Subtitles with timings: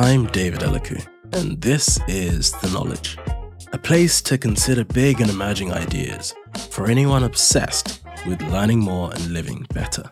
[0.00, 3.18] I'm David Elikwu, and this is The Knowledge,
[3.74, 6.34] a place to consider big and emerging ideas
[6.70, 10.08] for anyone obsessed with learning more and living better.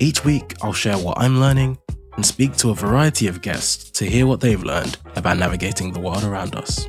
[0.00, 1.78] Each week, I'll share what I'm learning
[2.16, 6.00] and speak to a variety of guests to hear what they've learned about navigating the
[6.00, 6.86] world around us.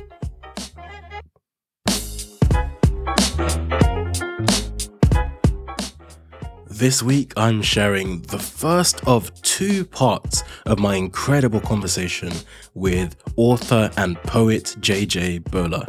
[6.78, 12.30] This week, I'm sharing the first of two parts of my incredible conversation
[12.74, 15.84] with author and poet JJ Bola.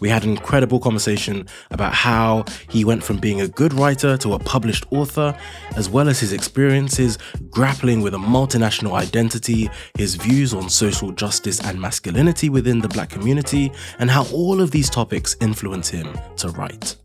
[0.00, 4.32] We had an incredible conversation about how he went from being a good writer to
[4.32, 5.32] a published author,
[5.76, 7.18] as well as his experiences
[7.50, 13.10] grappling with a multinational identity, his views on social justice and masculinity within the black
[13.10, 16.96] community, and how all of these topics influence him to write.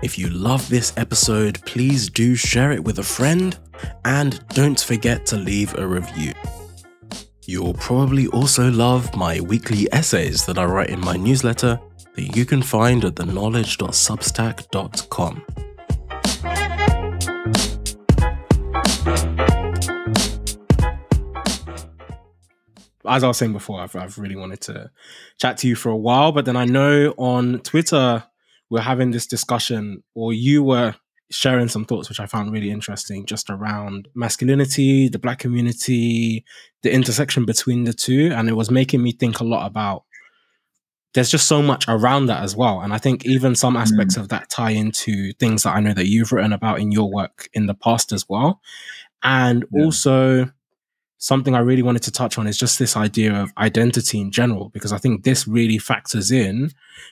[0.00, 3.58] If you love this episode, please do share it with a friend
[4.04, 6.34] and don't forget to leave a review.
[7.46, 11.80] You'll probably also love my weekly essays that I write in my newsletter
[12.14, 15.44] that you can find at theknowledge.substack.com.
[23.04, 24.92] As I was saying before, I've, I've really wanted to
[25.38, 28.22] chat to you for a while, but then I know on Twitter
[28.70, 30.94] we're having this discussion, or you were
[31.30, 36.44] sharing some thoughts, which I found really interesting, just around masculinity, the black community,
[36.82, 38.30] the intersection between the two.
[38.34, 40.04] And it was making me think a lot about
[41.14, 42.80] there's just so much around that as well.
[42.80, 44.20] And I think even some aspects mm.
[44.20, 47.48] of that tie into things that I know that you've written about in your work
[47.52, 48.60] in the past as well.
[49.22, 49.84] And yeah.
[49.84, 50.50] also,
[51.18, 54.70] something I really wanted to touch on is just this idea of identity in general,
[54.70, 56.70] because I think this really factors in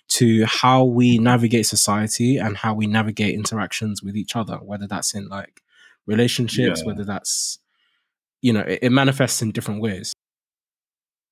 [0.09, 5.15] to how we navigate society and how we navigate interactions with each other, whether that's
[5.15, 5.61] in like
[6.07, 6.87] relationships, yeah.
[6.87, 7.59] whether that's,
[8.41, 10.13] you know, it, it, manifests in different ways.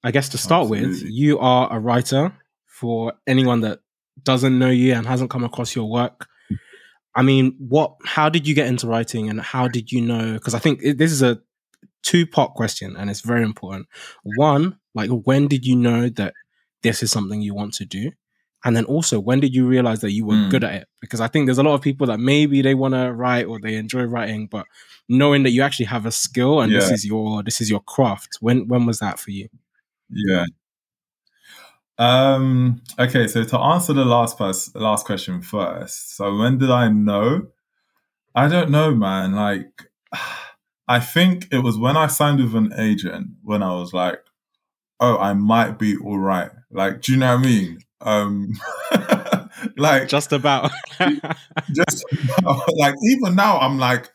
[0.03, 0.89] I guess to start Absolutely.
[0.89, 2.37] with, you are a writer
[2.67, 3.81] for anyone that
[4.21, 6.27] doesn't know you and hasn't come across your work.
[7.15, 10.33] I mean, what, how did you get into writing and how did you know?
[10.33, 11.41] Because I think it, this is a
[12.05, 13.89] two part question and it's very important.
[14.23, 16.35] One, like when did you know that
[16.83, 18.13] this is something you want to do?
[18.65, 20.51] And then also, when did you realize that you were mm.
[20.51, 20.89] good at it?
[21.01, 23.61] Because I think there's a lot of people that maybe they want to write or
[23.61, 24.67] they enjoy writing, but
[25.07, 26.79] knowing that you actually have a skill and yeah.
[26.79, 28.39] this is your this is your craft.
[28.41, 29.49] When when was that for you?
[30.09, 30.47] Yeah.
[31.99, 32.81] Um.
[32.99, 33.27] Okay.
[33.27, 36.17] So to answer the last pers- last question first.
[36.17, 37.49] So when did I know?
[38.35, 39.35] I don't know, man.
[39.35, 39.91] Like.
[40.87, 44.21] I think it was when I signed with an agent when I was like,
[45.01, 46.51] oh, I might be all right.
[46.71, 47.79] Like, do you know what I mean?
[48.01, 48.53] Um,
[49.77, 50.71] like just about.
[51.73, 52.05] just
[52.39, 54.11] about, like even now, I'm like,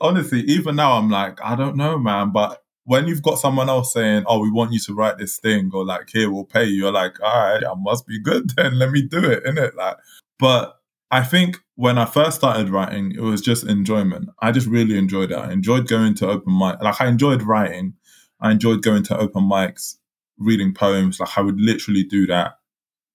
[0.00, 2.30] honestly, even now, I'm like, I don't know, man.
[2.30, 5.70] But when you've got someone else saying, "Oh, we want you to write this thing,"
[5.74, 8.78] or like, "Here, we'll pay you," you're like, "All right, I must be good then.
[8.78, 9.96] Let me do it." In it, like,
[10.38, 10.78] but
[11.10, 14.30] I think when I first started writing, it was just enjoyment.
[14.40, 15.36] I just really enjoyed it.
[15.36, 16.80] I enjoyed going to open mic.
[16.82, 17.94] Like I enjoyed writing.
[18.40, 19.96] I enjoyed going to open mics,
[20.38, 21.20] reading poems.
[21.20, 22.58] Like I would literally do that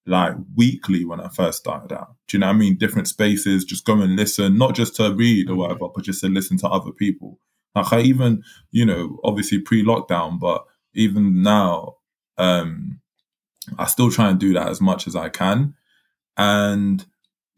[0.05, 2.16] like weekly when I first started out.
[2.27, 2.77] Do you know what I mean?
[2.77, 6.29] Different spaces, just go and listen, not just to read or whatever, but just to
[6.29, 7.39] listen to other people.
[7.75, 11.95] Like I even, you know, obviously pre-lockdown, but even now,
[12.38, 13.00] um,
[13.77, 15.75] I still try and do that as much as I can.
[16.36, 17.06] And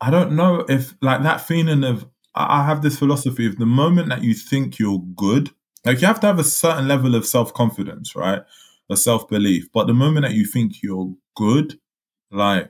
[0.04, 2.06] I don't know if like that feeling of
[2.36, 5.52] I have this philosophy of the moment that you think you're good,
[5.86, 8.42] like you have to have a certain level of self confidence, right?
[8.90, 9.72] A self belief.
[9.74, 11.80] But the moment that you think you're good,
[12.32, 12.70] like,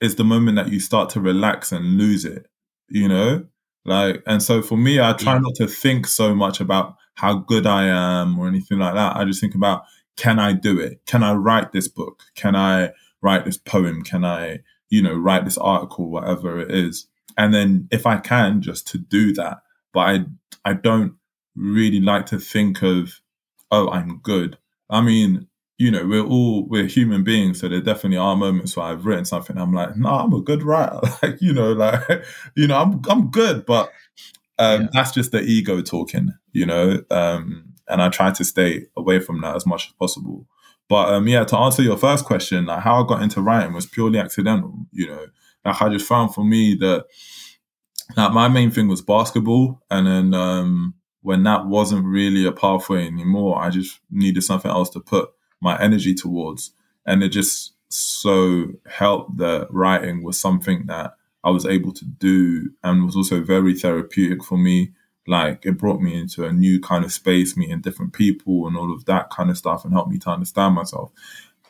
[0.00, 2.46] is the moment that you start to relax and lose it,
[2.88, 3.44] you know?
[3.84, 7.66] Like, and so for me, I try not to think so much about how good
[7.66, 9.16] I am or anything like that.
[9.16, 9.82] I just think about
[10.16, 11.00] can I do it?
[11.06, 12.22] Can I write this book?
[12.34, 14.02] Can I write this poem?
[14.02, 17.06] Can I, you know, write this article, whatever it is.
[17.36, 19.58] And then if I can, just to do that.
[19.92, 20.24] But I,
[20.64, 21.14] I don't
[21.54, 23.20] really like to think of,
[23.70, 24.58] oh, I'm good.
[24.90, 25.48] I mean,
[25.78, 29.24] you know, we're all we're human beings, so there definitely are moments where I've written
[29.24, 29.56] something.
[29.56, 31.00] I'm like, no, I'm a good writer.
[31.22, 32.02] like, you know, like,
[32.56, 33.92] you know, I'm I'm good, but
[34.58, 34.88] um, yeah.
[34.92, 37.00] that's just the ego talking, you know.
[37.10, 40.46] Um, and I try to stay away from that as much as possible.
[40.88, 43.86] But um, yeah, to answer your first question, like how I got into writing was
[43.86, 44.74] purely accidental.
[44.92, 45.26] You know,
[45.64, 47.06] like I just found for me that
[48.16, 53.06] like my main thing was basketball, and then um, when that wasn't really a pathway
[53.06, 55.30] anymore, I just needed something else to put
[55.60, 56.72] my energy towards,
[57.04, 61.14] and it just so helped that writing was something that
[61.44, 64.92] I was able to do and was also very therapeutic for me
[65.28, 68.92] like it brought me into a new kind of space, meeting different people and all
[68.92, 71.10] of that kind of stuff, and helped me to understand myself.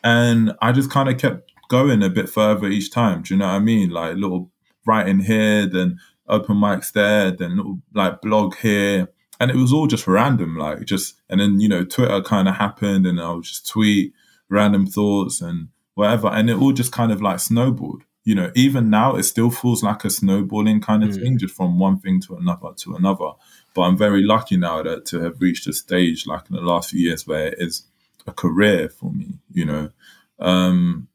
[0.04, 3.22] And I just kind of kept going a bit further each time.
[3.22, 3.90] Do you know what I mean?
[3.90, 4.50] Like little
[4.86, 9.08] writing here, then open mics there, then little like blog here.
[9.40, 12.56] And it was all just random, like just, and then, you know, Twitter kind of
[12.56, 14.12] happened and I would just tweet
[14.48, 16.28] random thoughts and whatever.
[16.28, 19.82] And it all just kind of like snowballed you know, even now it still feels
[19.82, 21.18] like a snowballing kind of mm.
[21.22, 23.30] thing, just from one thing to another to another.
[23.72, 26.90] But I'm very lucky now that to have reached a stage like in the last
[26.90, 27.84] few years where it is
[28.26, 29.88] a career for me, you know.
[30.38, 31.08] Um,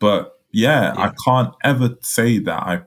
[0.00, 2.82] but yeah, yeah, I can't ever say that I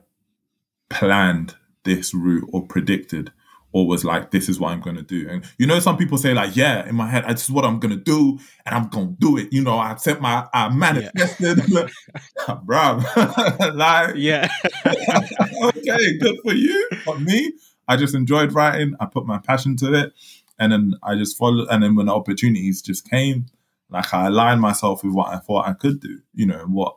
[0.90, 3.32] planned this route or predicted
[3.72, 5.28] or was like, this is what I'm gonna do.
[5.28, 7.78] And you know, some people say like, yeah, in my head, this is what I'm
[7.78, 9.52] gonna do, and I'm gonna do it.
[9.52, 12.54] You know, I sent my, I manifested, yeah.
[12.62, 13.00] bro.
[13.74, 14.48] like, yeah,
[14.86, 16.88] okay, good for you.
[17.06, 17.52] But me,
[17.86, 18.94] I just enjoyed writing.
[19.00, 20.12] I put my passion to it,
[20.58, 21.68] and then I just followed.
[21.70, 23.46] And then when the opportunities just came,
[23.88, 26.20] like I aligned myself with what I thought I could do.
[26.34, 26.96] You know, what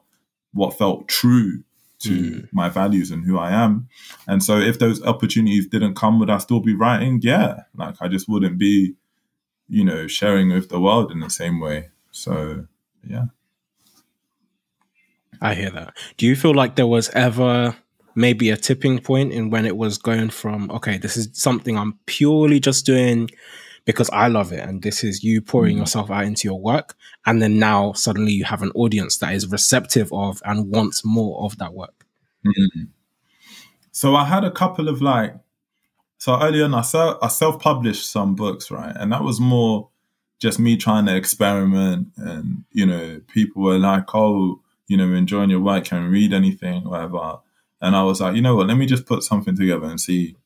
[0.53, 1.63] what felt true
[2.03, 2.49] to mm.
[2.51, 3.87] my values and who I am.
[4.27, 7.19] And so if those opportunities didn't come, would I still be writing?
[7.21, 7.61] Yeah.
[7.75, 8.95] Like I just wouldn't be,
[9.67, 11.89] you know, sharing with the world in the same way.
[12.11, 12.67] So
[13.07, 13.25] yeah.
[15.41, 15.93] I hear that.
[16.17, 17.75] Do you feel like there was ever
[18.15, 21.99] maybe a tipping point in when it was going from, okay, this is something I'm
[22.05, 23.29] purely just doing
[23.85, 24.59] because I love it.
[24.59, 25.79] And this is you pouring mm.
[25.79, 26.95] yourself out into your work.
[27.25, 31.43] And then now suddenly you have an audience that is receptive of and wants more
[31.43, 32.05] of that work.
[32.45, 32.87] Mm.
[33.91, 35.35] So I had a couple of like,
[36.17, 38.95] so earlier on, I, self, I self-published some books, right?
[38.95, 39.89] And that was more
[40.39, 42.07] just me trying to experiment.
[42.17, 46.83] And, you know, people were like, oh, you know, enjoying your work, can read anything,
[46.89, 47.39] whatever.
[47.81, 50.37] And I was like, you know what, let me just put something together and see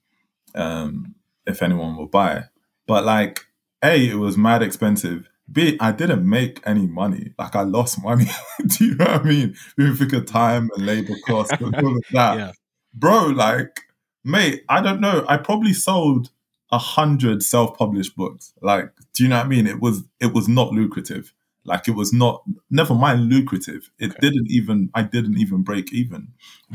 [0.55, 1.13] um,
[1.45, 2.45] if anyone will buy.
[2.87, 3.41] But like,
[3.83, 5.29] A, it was mad expensive.
[5.51, 7.31] B, I didn't make any money.
[7.37, 8.25] Like I lost money.
[8.67, 9.55] Do you know what I mean?
[9.79, 12.37] Even think of time and labor costs and all of that.
[12.37, 12.51] Yeah.
[12.93, 13.81] Bro, like,
[14.23, 15.25] mate, I don't know.
[15.27, 16.31] I probably sold
[16.71, 18.53] a hundred self-published books.
[18.61, 19.67] Like, do you know what I mean?
[19.67, 21.33] It was it was not lucrative.
[21.67, 23.91] Like it was not never mind lucrative.
[23.99, 24.19] It okay.
[24.21, 26.29] didn't even I didn't even break even.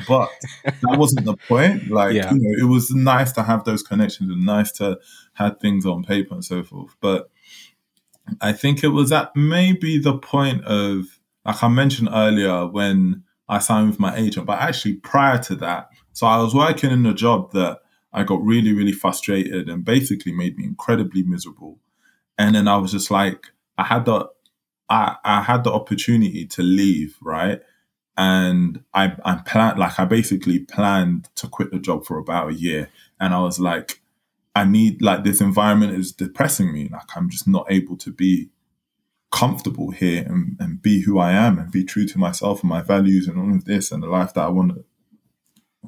[0.06, 0.30] But
[0.64, 1.82] that wasn't the point.
[1.92, 2.32] Like, yeah.
[2.32, 4.98] you know, it was nice to have those connections and nice to
[5.34, 6.94] have things on paper and so forth.
[7.00, 7.30] But
[8.40, 11.04] I think it was at maybe the point of
[11.44, 15.88] like I mentioned earlier when I signed with my agent, but actually prior to that,
[16.12, 17.80] so I was working in a job that
[18.12, 21.78] I got really, really frustrated and basically made me incredibly miserable.
[22.38, 23.46] And then I was just like,
[23.78, 24.28] I had the
[24.92, 27.62] I, I had the opportunity to leave, right?
[28.18, 32.54] And I, I planned, like, I basically planned to quit the job for about a
[32.54, 32.90] year.
[33.18, 34.02] And I was like,
[34.54, 36.90] I need, like, this environment is depressing me.
[36.92, 38.50] Like, I'm just not able to be
[39.30, 42.82] comfortable here and, and be who I am and be true to myself and my
[42.82, 44.84] values and all of this and the life that I want to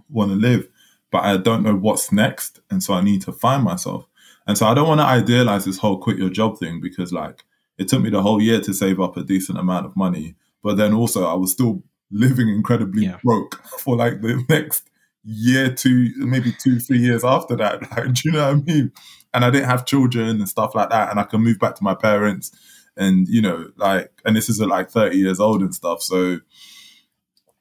[0.09, 0.67] want to live.
[1.13, 2.61] But I don't know what's next.
[2.71, 4.07] And so I need to find myself.
[4.47, 7.45] And so I don't want to idealize this whole quit your job thing because, like,
[7.79, 10.37] it took me the whole year to save up a decent amount of money.
[10.63, 13.19] But then also, I was still living incredibly yeah.
[13.23, 14.89] broke for like the next
[15.25, 17.81] year, two, maybe two, three years after that.
[17.91, 18.93] Like, do you know what I mean?
[19.33, 21.11] And I didn't have children and stuff like that.
[21.11, 22.53] And I can move back to my parents
[22.97, 26.03] and, you know, like, and this is at like 30 years old and stuff.
[26.03, 26.39] So,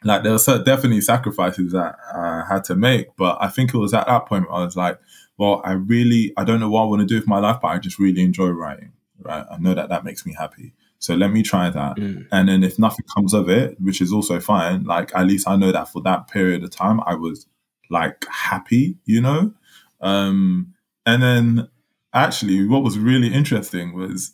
[0.04, 3.08] like, there were definitely sacrifices that I had to make.
[3.18, 5.00] But I think it was at that point I was like,
[5.38, 7.70] well, I really, I don't know what I want to do with my life, but
[7.70, 8.92] I just really enjoy writing
[9.26, 9.46] right?
[9.50, 10.74] I know that that makes me happy.
[11.00, 11.98] So let me try that.
[11.98, 12.28] Mm.
[12.32, 15.56] And then if nothing comes of it, which is also fine, like at least I
[15.56, 17.46] know that for that period of time, I was
[17.90, 19.54] like happy, you know?
[20.02, 20.74] Um,
[21.06, 21.70] and then
[22.14, 24.34] actually, what was really interesting was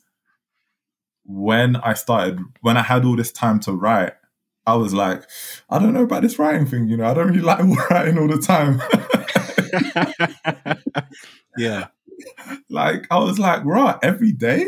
[1.25, 4.13] when I started, when I had all this time to write,
[4.67, 5.23] I was like,
[5.69, 8.27] I don't know about this writing thing, you know, I don't really like writing all
[8.27, 8.81] the time.
[11.57, 11.87] yeah.
[12.69, 14.65] Like, I was like, right, every day?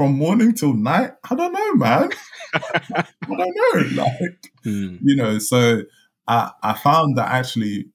[0.00, 1.10] From morning till night.
[1.30, 2.08] I don't know, man.
[2.54, 3.38] I don't
[3.94, 4.02] know.
[4.02, 4.98] Like, Mm.
[5.02, 5.82] you know, so
[6.26, 7.86] I, I found that actually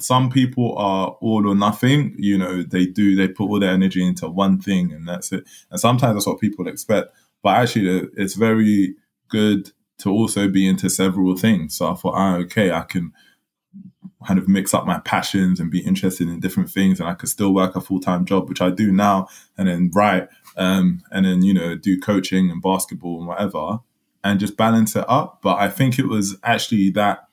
[0.00, 2.16] some people are all or nothing.
[2.18, 5.44] You know, they do, they put all their energy into one thing and that's it.
[5.70, 7.12] And sometimes that's what people expect.
[7.44, 8.96] But actually, it's very
[9.28, 11.76] good to also be into several things.
[11.76, 13.12] So I thought, ah, okay, I can
[14.26, 17.28] kind of mix up my passions and be interested in different things and I could
[17.28, 21.42] still work a full-time job, which I do now, and then write, um, and then,
[21.42, 23.78] you know, do coaching and basketball and whatever,
[24.22, 25.40] and just balance it up.
[25.42, 27.26] But I think it was actually that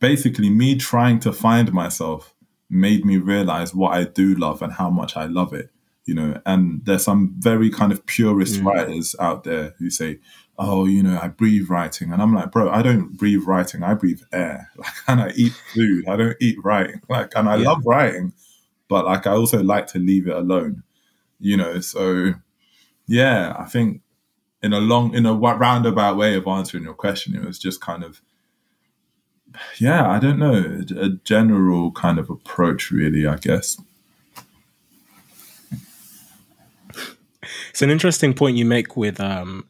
[0.00, 2.34] basically me trying to find myself
[2.70, 5.70] made me realize what I do love and how much I love it.
[6.06, 8.66] You know, and there's some very kind of purist Mm.
[8.66, 10.18] writers out there who say,
[10.58, 13.82] "Oh, you know, I breathe writing," and I'm like, "Bro, I don't breathe writing.
[13.82, 16.06] I breathe air, like, and I eat food.
[16.06, 17.00] I don't eat writing.
[17.08, 17.68] Like, and I Yeah.
[17.70, 18.34] love writing,
[18.86, 20.82] but like, I also like to leave it alone.
[21.38, 22.34] You know, so
[23.06, 24.00] yeah, I think
[24.62, 28.02] in a long, in a roundabout way of answering your question, it was just kind
[28.02, 28.22] of
[29.78, 33.80] yeah, I don't know, a general kind of approach, really, I guess.
[37.70, 39.68] It's an interesting point you make with um,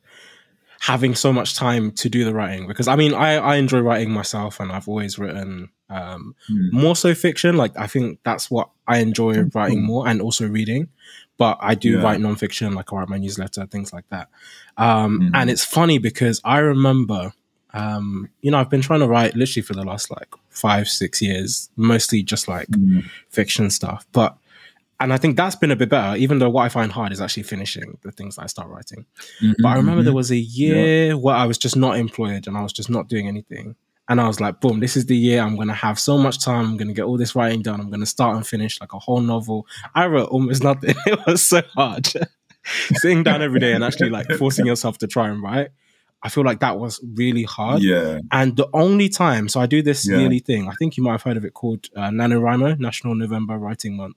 [0.81, 4.11] having so much time to do the writing because I mean I, I enjoy writing
[4.11, 6.69] myself and I've always written um, Hmm.
[6.73, 7.57] more so fiction.
[7.57, 10.89] Like I think that's what I enjoy writing more and also reading.
[11.37, 12.03] But I do Yeah.
[12.03, 14.29] write nonfiction, like I write my newsletter, things like that.
[14.77, 15.31] Um, Mhm.
[15.35, 17.33] And it's funny because I remember,
[17.73, 21.21] um, you know, I've been trying to write literally for the last like five, six
[21.21, 23.05] years, mostly just like Mm.
[23.31, 24.07] fiction stuff.
[24.13, 24.37] But
[25.01, 27.21] and I think that's been a bit better, even though what I find hard is
[27.21, 29.05] actually finishing the things that I start writing.
[29.59, 30.05] But I remember Mhm.
[30.05, 33.09] there was a year where I was just not employed and I was just not
[33.09, 33.75] doing anything.
[34.09, 36.45] And I was like, boom, this is the year I'm going to have so much
[36.45, 36.67] time.
[36.67, 37.81] I'm going to get all this writing done.
[37.81, 39.67] I'm going to start and finish like a whole novel.
[39.95, 40.95] I wrote almost nothing.
[41.07, 42.09] It was so hard.
[42.97, 45.69] Sitting down every day and actually like forcing yourself to try and write.
[46.23, 47.83] I feel like that was really hard.
[47.83, 50.19] yeah, And the only time, so I do this Yeah.
[50.19, 50.69] yearly thing.
[50.69, 54.17] I think you might have heard of it called uh, NaNoWriMo, National November Writing Month.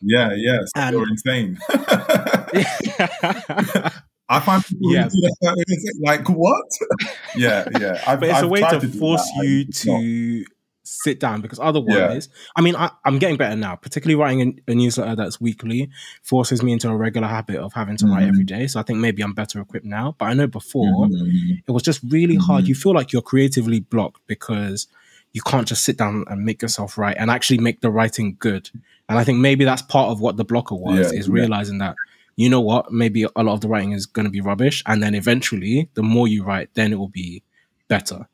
[0.00, 0.60] yeah, yeah.
[0.74, 1.58] And- you're insane.
[4.28, 5.04] I find people Yeah.
[5.04, 6.02] who do that insane.
[6.04, 6.64] like what?
[7.36, 8.02] yeah, yeah.
[8.06, 10.44] I've, but it's a I've way tried to force you to
[10.88, 14.74] sit down because otherwise i mean I, i'm getting better now particularly writing a, a
[14.76, 15.90] newsletter that's weekly
[16.22, 18.28] forces me into a regular habit of having to write Mhm.
[18.28, 21.60] every day so i think maybe i'm better equipped now but i know before Mhm.
[21.66, 22.68] it was just really hard Mhm.
[22.68, 24.86] you feel like you're creatively blocked because
[25.32, 28.70] you can't just sit down and make yourself write and actually make the writing good
[29.08, 31.34] and i think maybe that's part of what the blocker was Yeah, is yeah.
[31.34, 31.96] realizing that
[32.36, 35.02] you know what maybe a lot of the writing is going to be rubbish and
[35.02, 37.42] then eventually the more you write then it will be
[37.88, 38.28] better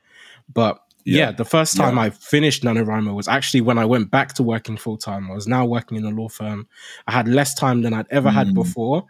[0.52, 1.32] but yeah, Yeah.
[1.32, 2.02] the first time Yeah.
[2.02, 5.28] I finished NaNoWriMo was actually when I went back to working full time.
[5.30, 6.68] I was now working in a law firm.
[7.08, 8.54] I had less time than I'd ever had Mm.
[8.54, 9.06] before,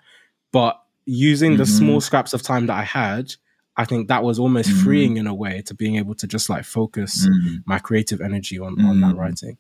[0.53, 1.79] but using the Mhm.
[1.79, 3.35] small scraps of time that I had,
[3.77, 4.83] I think that was almost Mhm.
[4.85, 7.63] freeing in a way to being able to just like focus Mhm.
[7.67, 9.19] my creative energy on, on that Mm.
[9.19, 9.59] writing.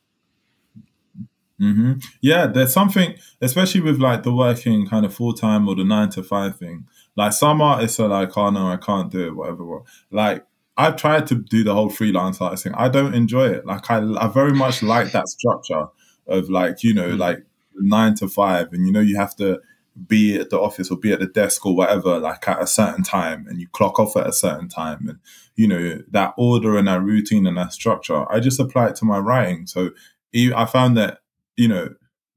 [1.62, 5.84] Hmm Yeah, there's something, especially with like the working kind of full time or the
[5.84, 6.86] nine to five thing.
[7.16, 9.64] Like some artists are like, oh no, I can't do it, whatever.
[9.64, 10.44] what- Like
[10.76, 12.74] I've tried to do the whole freelance artist thing.
[12.74, 13.66] I don't enjoy it.
[13.66, 15.86] Like I, I very much like that structure
[16.26, 17.18] of like you know Mm.
[17.18, 17.38] like
[17.76, 19.60] nine to five, and you know you have to
[20.08, 23.04] be at the office or be at the desk or whatever like at a certain
[23.04, 25.18] time, and you clock off at a certain time, and
[25.56, 28.24] you know that order and that routine and that structure.
[28.32, 29.66] I just apply it to my writing.
[29.66, 29.90] So
[30.34, 31.18] I found that
[31.56, 31.94] you know,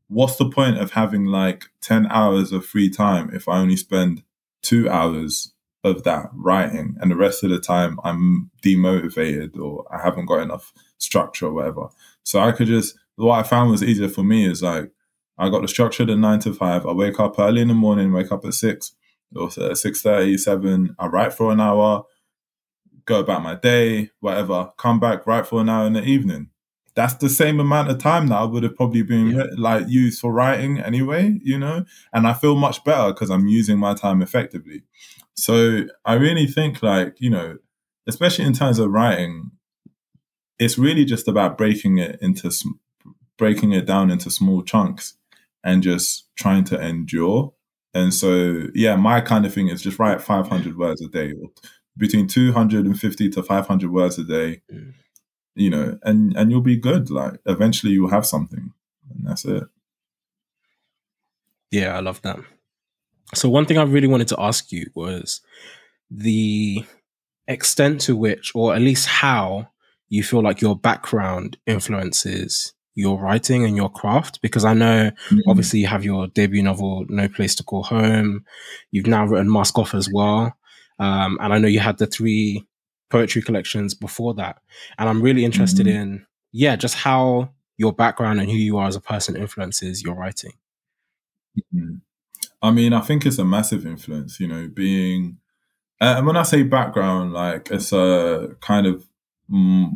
[0.08, 4.24] what's the point of having like 10 hours of free time if I only spend
[4.62, 5.54] two hours
[5.84, 10.42] of that writing and the rest of the time I'm demotivated or I haven't got
[10.42, 11.90] enough structure or whatever.
[12.24, 14.92] So I could just, what I found was easier for me is like,
[15.38, 16.86] I got the structure the nine to five.
[16.86, 18.94] I wake up early in the morning, wake up at six
[19.36, 20.96] or at uh, six thirty, seven.
[20.98, 22.04] I write for an hour,
[23.04, 24.72] go about my day, whatever.
[24.78, 26.52] Come back, write for an hour in the evening
[26.96, 29.46] that's the same amount of time that I would have probably been Yeah.
[29.58, 31.86] like used for writing anyway, you know.
[32.14, 34.84] And I feel much better because I'm using my time effectively.
[35.36, 37.58] So I really think, like you know,
[38.08, 39.52] especially in terms of writing,
[40.60, 42.80] it's really just about breaking it into sm-
[43.38, 45.16] breaking it down into small chunks
[45.64, 47.54] and just trying to endure.
[47.94, 51.50] And so, yeah, my kind of thing is just write 500 words a day, or
[51.98, 54.94] between 250 to 500 words a day Mm.
[55.56, 57.10] You know, and and you'll be good.
[57.10, 58.72] Like eventually, you'll have something,
[59.10, 59.64] and that's it.
[61.72, 62.40] Yeah, I love that.
[63.34, 65.42] So one thing I really wanted to ask you was
[66.12, 66.86] the
[67.48, 69.70] extent to which, or at least how,
[70.08, 74.42] you feel like your background influences your writing and your craft?
[74.42, 75.42] Because I know Mhm.
[75.48, 78.46] obviously you have your debut novel, No Place to Call Home.
[78.92, 80.56] You've now written Mask Off as well.
[80.98, 82.66] Um, and I know you had the three
[83.10, 84.58] poetry collections before that.
[84.98, 85.96] And I'm really interested Mhm.
[85.96, 90.16] in, yeah, just how your background and who you are as a person influences your
[90.16, 90.54] writing.
[91.74, 92.02] Mm.
[92.62, 95.38] I mean, I think it's a massive influence, you know, being,
[96.02, 99.08] uh, and when I say background, like it's a kind of
[99.50, 99.92] mm,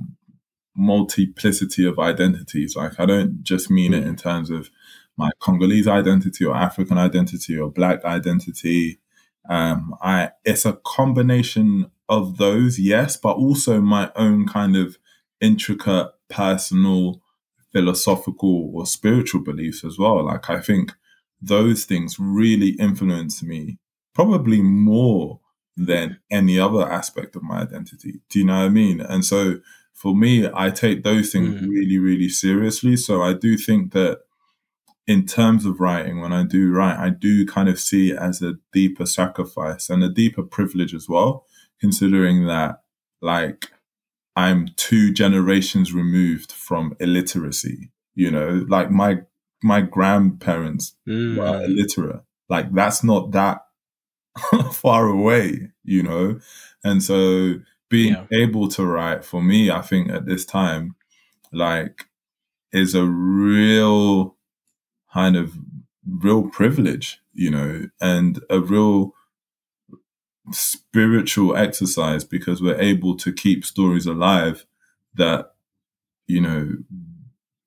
[0.76, 2.76] multiplicity of identities.
[2.76, 4.70] Like I don't just mean it in terms of
[5.18, 9.00] my Congolese identity or African identity or Black identity.
[9.50, 14.98] Um, I it's a combination of those, yes, but also my own kind of
[15.40, 17.22] intricate personal
[17.72, 20.26] philosophical or spiritual beliefs as well.
[20.26, 20.92] Like I think
[21.42, 23.78] those things really influence me
[24.14, 25.40] probably more
[25.78, 28.22] than any other aspect of my identity.
[28.30, 29.00] Do you know what I mean?
[29.00, 29.60] And so
[29.94, 31.70] for me, I take those things Mm.
[31.70, 32.98] really, really seriously.
[32.98, 34.22] So I do think that
[35.08, 38.42] in terms of writing, when I do write, I do kind of see it as
[38.42, 41.46] a deeper sacrifice and a deeper privilege as well,
[41.80, 42.82] considering that
[43.22, 43.72] like
[44.36, 47.92] I'm two generations removed from illiteracy.
[48.16, 49.22] You know, like my
[49.64, 51.66] my grandparents were Mm.
[51.66, 52.22] illiterate.
[52.50, 53.62] Like that's not that
[54.74, 56.40] far away, you know?
[56.84, 57.56] And so
[57.90, 58.26] being Yeah.
[58.32, 60.96] able to write for me, I think at this time,
[61.52, 62.06] like
[62.72, 64.38] is a real
[65.14, 65.58] kind of
[66.08, 69.14] real privilege, you know, and a real
[70.52, 74.66] spiritual exercise because we're able to keep stories alive
[75.16, 75.54] that,
[76.28, 76.72] you know,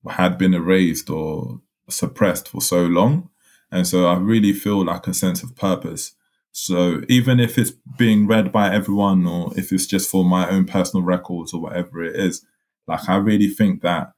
[0.09, 3.31] had been erased or suppressed for so long.
[3.71, 6.15] And so I really feel like a sense of purpose.
[6.53, 10.67] So even if it's being read by everyone or if it's just for my own
[10.67, 12.45] personal records or whatever it is,
[12.87, 14.13] like I really think that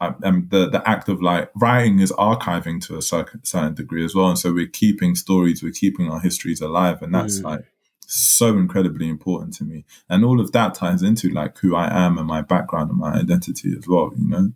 [0.00, 4.14] um, the the act of like writing is archiving to a certain, certain degree as
[4.14, 7.44] well, and so we're keeping stories, we're keeping our histories alive, and that's Mm.
[7.44, 7.64] like
[8.08, 9.84] so incredibly important to me.
[10.08, 13.14] And all of that ties into like who I am and my background and my
[13.14, 14.12] identity as well.
[14.16, 14.52] You know.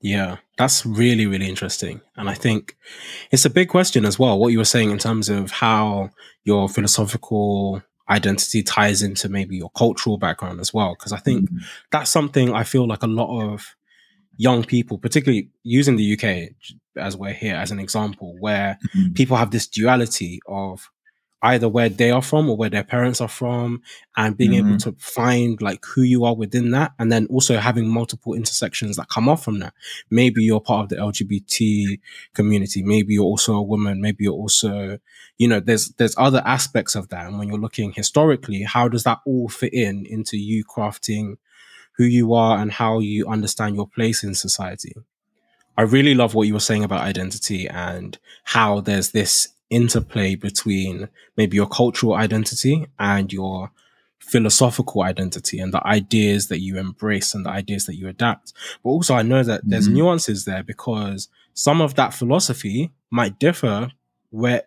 [0.00, 2.02] Yeah, that's really, really interesting.
[2.16, 2.76] And I think
[3.30, 6.10] it's a big question as well, what you were saying in terms of how
[6.44, 10.94] your philosophical identity ties into maybe your cultural background as well.
[10.98, 11.58] Because I think Mm.
[11.90, 13.74] that's something I feel like a lot of
[14.36, 16.50] young people, particularly using the UK
[16.96, 19.14] as we're here as an example, where Mhm.
[19.14, 20.90] people have this duality of
[21.52, 23.82] either where they are from or where their parents are from
[24.16, 24.82] and being able Mhm.
[24.84, 29.08] to find like who you are within that and then also having multiple intersections that
[29.08, 29.74] come off from that.
[30.10, 32.00] Maybe you're part of the lgbt
[32.34, 34.98] community maybe you're also a woman maybe you're also
[35.38, 37.26] you know there's there's other aspects of that.
[37.26, 41.36] And when you're looking historically how does that all fit in into you crafting
[41.96, 44.94] who you are and how you understand your place in society?
[45.76, 51.08] I really love what you were saying about identity and how there's this interplay between
[51.36, 53.70] maybe your cultural identity and your
[54.18, 58.52] philosophical identity and the ideas that you embrace and the ideas that you adapt.
[58.82, 59.92] But also, I know that there's Mhm.
[59.92, 63.92] nuances there because some of that philosophy might differ
[64.30, 64.62] where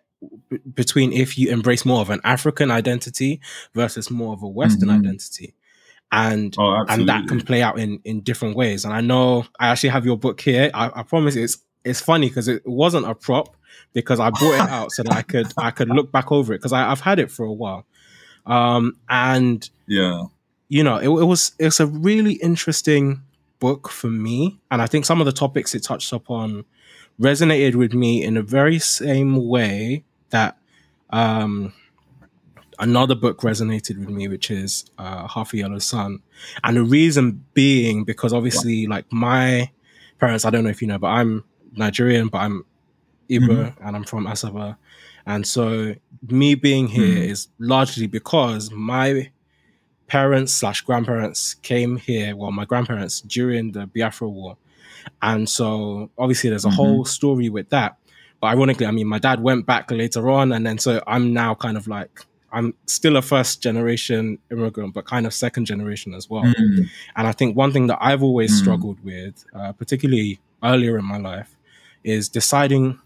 [0.50, 3.40] b- between if you embrace more of an African identity
[3.74, 4.98] versus more of a Western Mhm.
[4.98, 5.54] identity.
[6.10, 8.84] And Oh, and that can play out in in different ways.
[8.86, 10.70] And I know I actually have your book here.
[10.72, 13.56] I, I promise it's it's funny because it wasn't a prop
[13.92, 16.58] because I brought it out so that I could I could look back over it
[16.58, 17.86] because I've had it for a while.
[18.46, 20.24] Um, and Yeah.
[20.68, 23.22] you know, it, it was it's a really interesting
[23.60, 26.64] book for me, and I think some of the topics it touched upon
[27.20, 30.56] resonated with me in a very same way that
[31.10, 31.72] um,
[32.78, 36.20] another book resonated with me, which is uh, Half a Yellow Sun,
[36.62, 39.70] and the reason being because obviously, like my
[40.20, 42.64] parents, I don't know if you know, but I'm Nigerian, but I'm
[43.28, 44.76] Igbo and I'm from Asaba,
[45.26, 45.94] and so
[46.28, 47.28] me being here Mhm.
[47.30, 49.30] is largely because my
[50.06, 52.34] parents slash grandparents came here.
[52.34, 54.56] Well, my grandparents during the Biafra War,
[55.22, 56.74] and so obviously there's a Mhm.
[56.74, 57.96] whole story with that.
[58.40, 61.54] But ironically, I mean, my dad went back later on, and then so I'm now
[61.54, 66.30] kind of like I'm still a first generation immigrant, but kind of second generation as
[66.30, 66.44] well.
[66.44, 66.88] Mm.
[67.14, 68.58] And I think one thing that I've always Mm.
[68.62, 71.54] struggled with, uh, particularly earlier in my life,
[72.04, 72.98] is deciding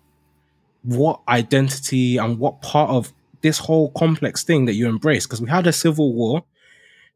[0.82, 5.26] what identity and what part of this whole complex thing that you embrace.
[5.26, 6.44] Because we had a civil war.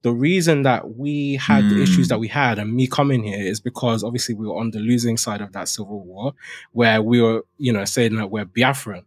[0.03, 2.11] The reason that we had the issues Mm.
[2.11, 5.17] that we had and me coming here is because obviously we were on the losing
[5.17, 6.33] side of that civil war,
[6.73, 9.03] where we were, you know, saying that we're Biafran.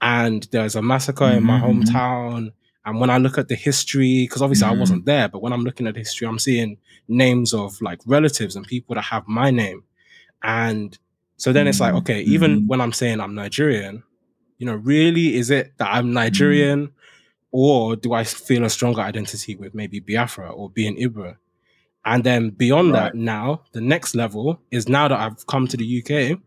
[0.00, 1.82] And there's a massacre in my mhm.
[1.84, 2.52] hometown
[2.86, 4.78] And when I look at the history, because obviously I Mm.
[4.80, 8.66] wasn't there, but when I'm looking at history, I'm seeing names of like relatives and
[8.66, 9.82] people that have my name.
[10.42, 10.96] And
[11.40, 11.98] so then it's like, Mhm.
[12.00, 12.66] okay, even Mhm.
[12.68, 14.02] when I'm saying I'm Nigerian,
[14.58, 15.94] you know, really is it that Mm.
[15.96, 16.90] I'm Nigerian
[17.50, 21.36] or do I feel a stronger identity with maybe Biafra or being Ibra?
[22.04, 25.84] And then beyond that, now the next level is now that I've come to the
[26.00, 26.38] UK,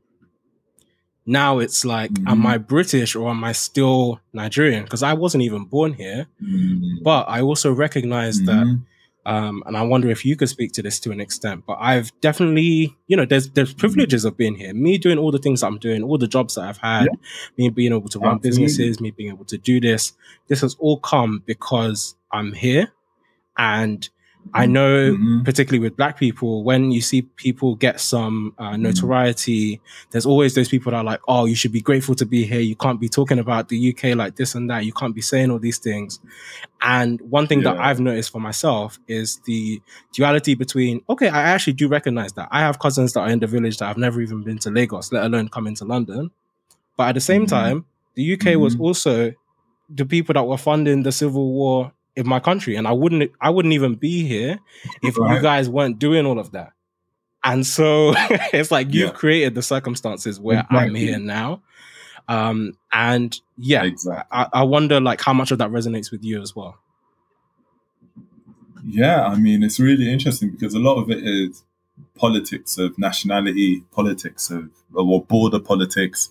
[1.26, 2.46] now it's like, am Mhm.
[2.54, 4.84] I British or am I still Nigerian?
[4.84, 7.02] Because I wasn't even born here, Mm.
[7.04, 8.82] but I also recognize that Mhm.
[9.26, 11.66] Um, and I wonder if you could speak to this to an extent.
[11.66, 14.74] But I've definitely, you know, there's there's privileges of being here.
[14.74, 17.08] Me doing all the things I'm doing, all the jobs that I've had,
[17.58, 18.66] me being able to run Absolutely.
[18.66, 20.14] businesses, me being able to do this.
[20.48, 22.92] This has all come because I'm here,
[23.58, 24.08] and
[24.54, 25.44] I know, Mhm.
[25.46, 30.70] particularly with Black people, when you see people get some uh, notoriety, there's always those
[30.70, 32.60] people that are like, "Oh, you should be grateful to be here.
[32.60, 34.86] You can't be talking about the UK like this and that.
[34.86, 36.20] You can't be saying all these things."
[36.82, 39.82] And one thing that I've noticed for myself is the
[40.14, 42.50] duality between, okay, I actually do recognize that.
[42.52, 45.12] I have cousins that are in the village that I've never even been to Lagos,
[45.12, 46.32] let alone come into London.
[46.98, 47.50] But at the same Mhm.
[47.50, 48.82] time, the UK was Mhm.
[48.82, 49.34] also
[49.90, 52.76] the people that were funding the civil war in my country.
[52.76, 54.60] And I wouldn't I wouldn't even be here
[55.02, 56.72] if you guys weren't doing all of that.
[57.44, 58.14] And so
[58.54, 59.16] it's like you've Yeah.
[59.16, 61.62] created the circumstances where I'm here now.
[62.30, 64.24] Um, and yeah, Exactly.
[64.32, 66.78] I, I wonder like how much of that resonates with you as well.
[68.86, 71.64] Yeah, I mean, it's really interesting because a lot of it is
[72.16, 76.30] politics of nationality, politics of or border politics,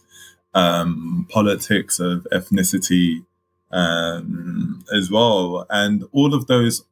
[0.55, 3.25] um, politics of ethnicity,
[3.73, 6.85] um, as well, and all of those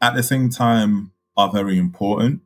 [0.00, 2.40] at the same time are very important,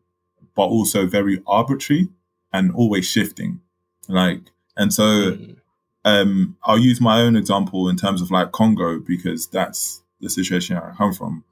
[0.55, 2.09] but also very arbitrary
[2.53, 3.61] and always shifting.
[4.09, 4.41] Like,
[4.77, 5.57] and so Mm,
[6.05, 10.77] um, I'll use my own example in terms of like Congo because that's the situation
[10.77, 11.45] I come from.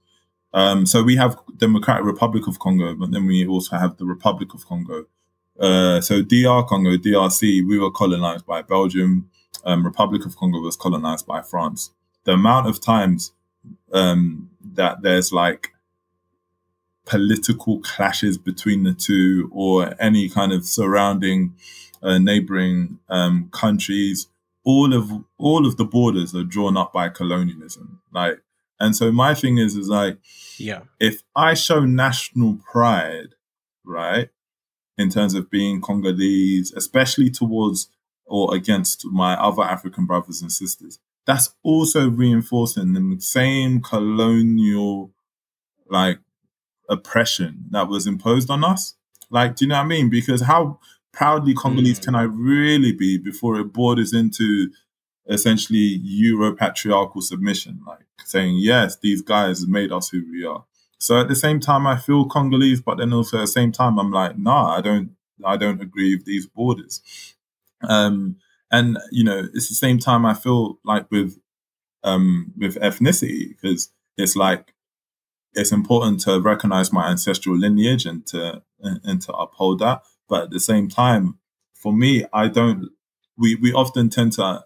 [0.52, 4.52] Um, so we have Democratic Republic of Congo, but then we also have the Republic
[4.52, 5.06] of Congo.
[5.58, 9.30] Uh, so DR Congo, DRC, we were colonized by Belgium.
[9.64, 11.90] Um, Republic of Congo was colonized by France.
[12.24, 13.32] The amount of times
[13.92, 15.72] um, that there's like
[17.06, 21.54] political clashes between the two or any kind of surrounding
[22.02, 24.28] uh, neighboring um, countries
[24.64, 28.40] all of all of the borders are drawn up by colonialism like
[28.78, 30.18] and so my thing is is like
[30.58, 30.80] yeah.
[30.98, 33.34] if i show national pride
[33.84, 34.28] right
[34.98, 37.88] in terms of being congolese especially towards
[38.26, 40.98] or against my other african brothers and sisters
[41.30, 45.12] that's also reinforcing the same colonial
[45.88, 46.18] like
[46.88, 48.94] oppression that was imposed on us.
[49.30, 50.10] Like, do you know what I mean?
[50.10, 50.80] Because how
[51.12, 52.04] proudly Congolese Mm.
[52.04, 54.72] can I really be before it borders into
[55.28, 57.80] essentially Euro patriarchal submission?
[57.86, 60.64] Like saying, yes, these guys made us who we are.
[60.98, 64.00] So at the same time, I feel Congolese, but then also at the same time,
[64.00, 65.12] I'm like, nah, I don't,
[65.44, 67.00] I don't agree with these borders.
[67.82, 68.36] Um,
[68.70, 71.38] and you know, it's the same time I feel like with,
[72.04, 74.74] um, with ethnicity because it's like
[75.54, 80.02] it's important to recognize my ancestral lineage and to and to uphold that.
[80.28, 81.38] But at the same time,
[81.74, 82.90] for me, I don't.
[83.36, 84.64] We we often tend to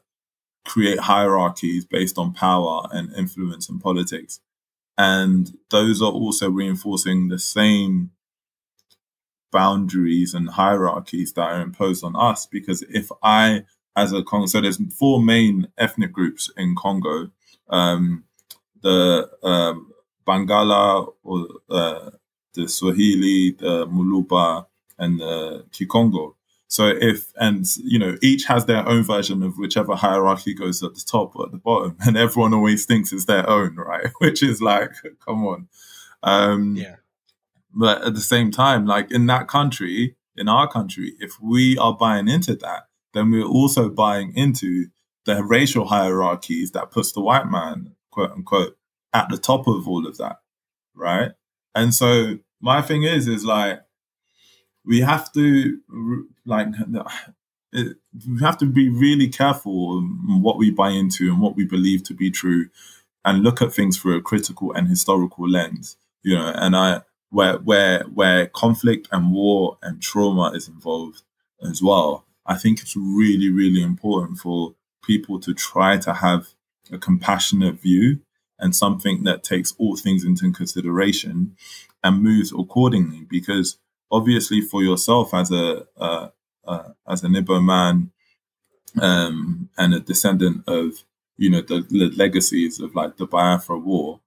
[0.67, 4.41] create hierarchies based on power and influence in politics,
[4.99, 8.11] and those are also reinforcing the same
[9.53, 12.47] boundaries and hierarchies that are imposed on us.
[12.47, 13.65] Because if I,
[13.97, 17.31] as a Congo, so there's four main ethnic groups in Congo.
[17.69, 18.25] Um,
[18.83, 19.93] the um,
[20.27, 22.11] Bangala or uh,
[22.55, 24.67] the Swahili, the Muluba,
[24.99, 26.35] and the Kikongo.
[26.69, 30.95] So if and you know each has their own version of whichever hierarchy goes at
[30.95, 34.09] the top or at the bottom, and everyone always thinks it's their own, right?
[34.19, 34.93] Which is like,
[35.25, 35.69] come on.
[36.23, 36.97] Um, Yeah.
[37.77, 41.93] But at the same time, like in that country, in our country, if we are
[41.93, 44.87] buying into that, then we're also buying into
[45.25, 48.77] the racial hierarchies that puts the white man, quote unquote,
[49.13, 50.41] at the top of all of that,
[50.95, 51.33] right?
[51.75, 53.81] And so my thing is, is like
[54.85, 55.79] we have to
[56.45, 56.69] like
[57.73, 57.97] it,
[58.29, 60.03] we have to be really careful
[60.41, 62.69] what we buy into and what we believe to be true,
[63.25, 65.97] and look at things through a critical and historical lens.
[66.23, 71.23] You know, and I where where where conflict and war and trauma is involved
[71.63, 72.25] as well.
[72.47, 76.49] I think it's really really important for people to try to have
[76.93, 78.21] a compassionate view
[78.59, 81.57] and something that takes all things into consideration
[82.03, 83.27] and moves accordingly.
[83.29, 83.79] Because
[84.11, 86.29] obviously, for yourself as a uh,
[86.67, 88.11] uh, as an Igbo man
[89.01, 91.05] um, and a descendant of
[91.37, 94.21] you know, the, the legacies of like the Biafra War,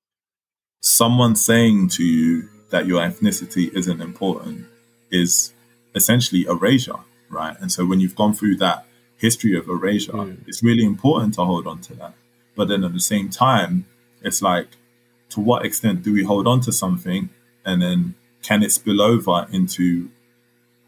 [0.82, 4.66] someone saying to you that your ethnicity isn't important
[5.12, 5.54] is
[5.96, 7.56] essentially erasure, right?
[7.60, 8.86] And so when you've gone through that
[9.18, 10.38] history of erasure, mm.
[10.48, 12.14] it's really important to hold on to that.
[12.56, 13.86] But then at the same time,
[14.22, 14.68] it's like,
[15.30, 17.30] to what extent do we hold on to something
[17.66, 20.10] and then can it spill over into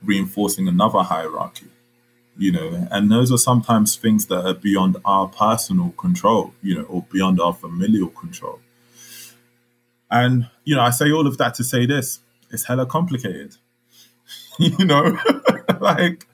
[0.04, 1.67] reinforcing another hierarchy?
[2.38, 6.84] You know, and those are sometimes things that are beyond our personal control, you know,
[6.84, 8.62] or beyond our familial control.
[10.10, 13.58] And, you know, I say all of that to say this it's hella complicated.
[14.60, 15.17] you know,
[15.82, 16.25] like,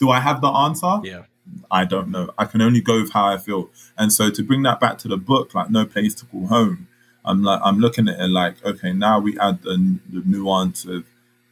[0.00, 1.00] do I have the answer?
[1.04, 1.24] Yeah.
[1.70, 2.30] I don't know.
[2.38, 3.70] I can only go with how I feel.
[3.98, 6.88] And so to bring that back to the book, like No Place to Call Home,
[7.24, 11.04] I'm like I'm looking at it like, okay, now we add the, the nuance of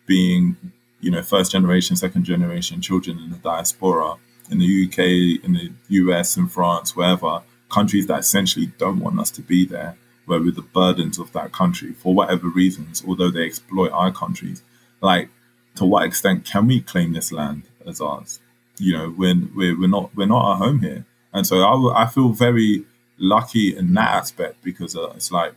[0.06, 0.56] being,
[1.00, 4.16] you know, first generation, second generation children in the diaspora
[4.50, 9.30] in the UK, in the US, and France, wherever countries that essentially don't want us
[9.32, 13.44] to be there where with the burdens of that country for whatever reasons, although they
[13.46, 14.62] exploit our countries,
[15.00, 15.30] like
[15.74, 18.40] to what extent can we claim this land as ours?
[18.78, 22.06] You know, when we're, we're not we're not at home here, and so I, I
[22.06, 22.84] feel very
[23.18, 25.54] lucky in that aspect because uh, it's like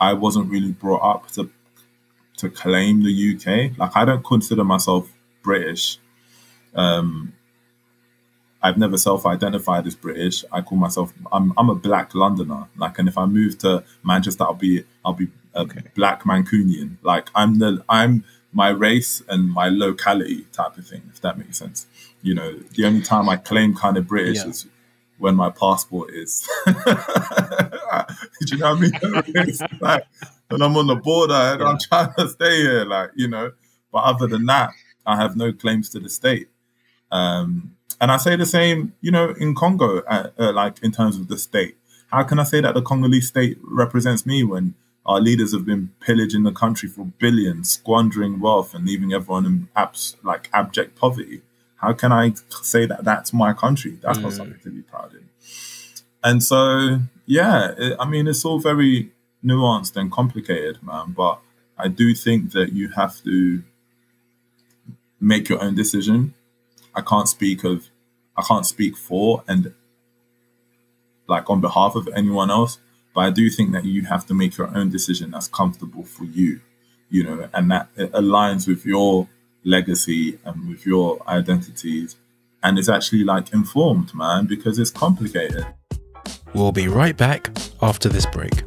[0.00, 1.50] I wasn't really brought up to
[2.38, 3.76] to claim the UK.
[3.78, 5.12] Like I don't consider myself
[5.42, 5.98] British.
[6.74, 7.32] Um,
[8.62, 10.44] I've never self-identified as British.
[10.52, 12.68] I call myself I'm I'm a black Londoner.
[12.76, 15.82] Like, and if I move to Manchester, I'll be I'll be a okay.
[15.94, 16.96] black Mancunian.
[17.02, 21.02] Like, I'm the I'm my race and my locality type of thing.
[21.12, 21.86] If that makes sense.
[22.22, 24.48] You know, the only time I claim kind of British yeah.
[24.48, 24.66] is
[25.18, 26.48] when my passport is.
[26.66, 26.72] Do
[28.46, 29.58] you know what I mean?
[29.80, 30.04] Like,
[30.48, 31.66] when I'm on the border and yeah.
[31.66, 33.52] I'm trying to stay here, like you know.
[33.92, 34.70] But other than that,
[35.06, 36.48] I have no claims to the state.
[37.10, 41.16] Um, and I say the same, you know, in Congo, uh, uh, like in terms
[41.16, 41.76] of the state.
[42.10, 44.74] How can I say that the Congolese state represents me when
[45.06, 49.68] our leaders have been pillaging the country for billions, squandering wealth, and leaving everyone in
[49.74, 51.42] abs- like abject poverty?
[51.76, 53.98] How can I say that that's my country?
[54.02, 54.22] That's mm.
[54.22, 55.28] not something to be proud in.
[56.22, 59.10] And so, yeah, it, I mean, it's all very
[59.44, 61.12] nuanced and complicated, man.
[61.16, 61.40] But
[61.78, 63.62] I do think that you have to
[65.18, 66.34] make your own decision
[66.94, 67.88] I can't speak of
[68.36, 69.74] I can't speak for and
[71.26, 72.78] like on behalf of anyone else,
[73.14, 76.24] but I do think that you have to make your own decision that's comfortable for
[76.24, 76.60] you,
[77.08, 79.28] you know, and that aligns with your
[79.64, 82.16] legacy and with your identities
[82.62, 85.66] and is actually like informed, man, because it's complicated.
[86.54, 88.62] We'll be right back after this break.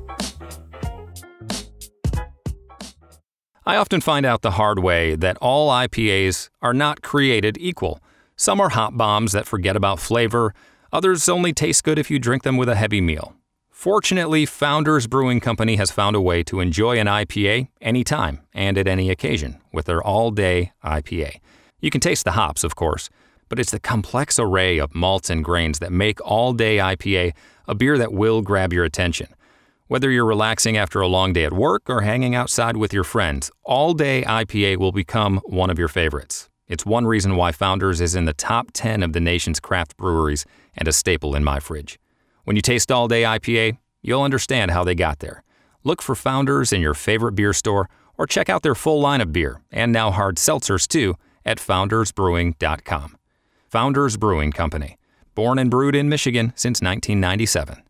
[3.66, 8.02] I often find out the hard way that all IPAs are not created equal.
[8.36, 10.54] Some are hop bombs that forget about flavor,
[10.92, 13.36] others only taste good if you drink them with a heavy meal.
[13.84, 18.88] Fortunately, Founders Brewing Company has found a way to enjoy an IPA anytime and at
[18.88, 21.42] any occasion with their all day IPA.
[21.82, 23.10] You can taste the hops, of course,
[23.50, 27.34] but it's the complex array of malts and grains that make all day IPA
[27.68, 29.28] a beer that will grab your attention.
[29.88, 33.52] Whether you're relaxing after a long day at work or hanging outside with your friends,
[33.64, 36.48] all day IPA will become one of your favorites.
[36.70, 40.46] It's one reason why Founders is in the top 10 of the nation's craft breweries
[40.74, 42.00] and a staple in my fridge.
[42.44, 45.44] When you taste All Day IPA, you'll understand how they got there.
[45.84, 49.32] Look for Founders in your favorite beer store or check out their full line of
[49.32, 53.18] beer and now hard seltzers too at foundersbrewing.com.
[53.70, 54.98] Founders Brewing Company,
[55.36, 57.82] born and brewed in Michigan since 1997.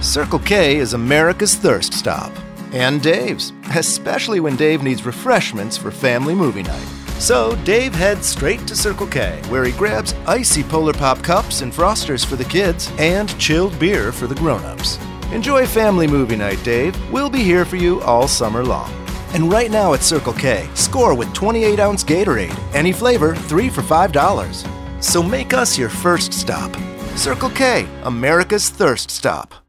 [0.00, 2.32] Circle K is America's thirst stop.
[2.72, 7.01] And Dave's, especially when Dave needs refreshments for family movie night.
[7.22, 11.72] So Dave heads straight to Circle K, where he grabs icy Polar Pop cups and
[11.72, 14.98] frosters for the kids and chilled beer for the grown-ups.
[15.30, 16.96] Enjoy family movie night, Dave.
[17.12, 18.92] We'll be here for you all summer long.
[19.34, 22.58] And right now at Circle K, score with 28 ounce Gatorade.
[22.74, 25.00] Any flavor, three for $5.
[25.00, 26.74] So make us your first stop.
[27.14, 29.61] Circle K, America's thirst stop.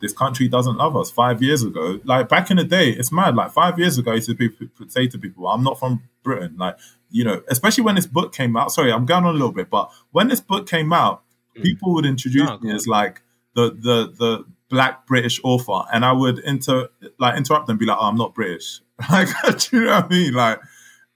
[0.00, 1.10] This country doesn't love us.
[1.10, 3.34] Five years ago, like back in the day, it's mad.
[3.34, 4.50] Like five years ago, I used to be,
[4.88, 6.78] say to people, "I'm not from Britain." Like
[7.10, 8.72] you know, especially when this book came out.
[8.72, 11.22] Sorry, I'm going on a little bit, but when this book came out,
[11.56, 11.62] mm.
[11.62, 13.22] people would introduce oh, me as like
[13.54, 17.86] the the the black British author, and I would inter like interrupt them, and be
[17.86, 18.80] like, oh, "I'm not British."
[19.12, 19.28] Like,
[19.70, 20.32] do you know what I mean?
[20.34, 20.60] Like,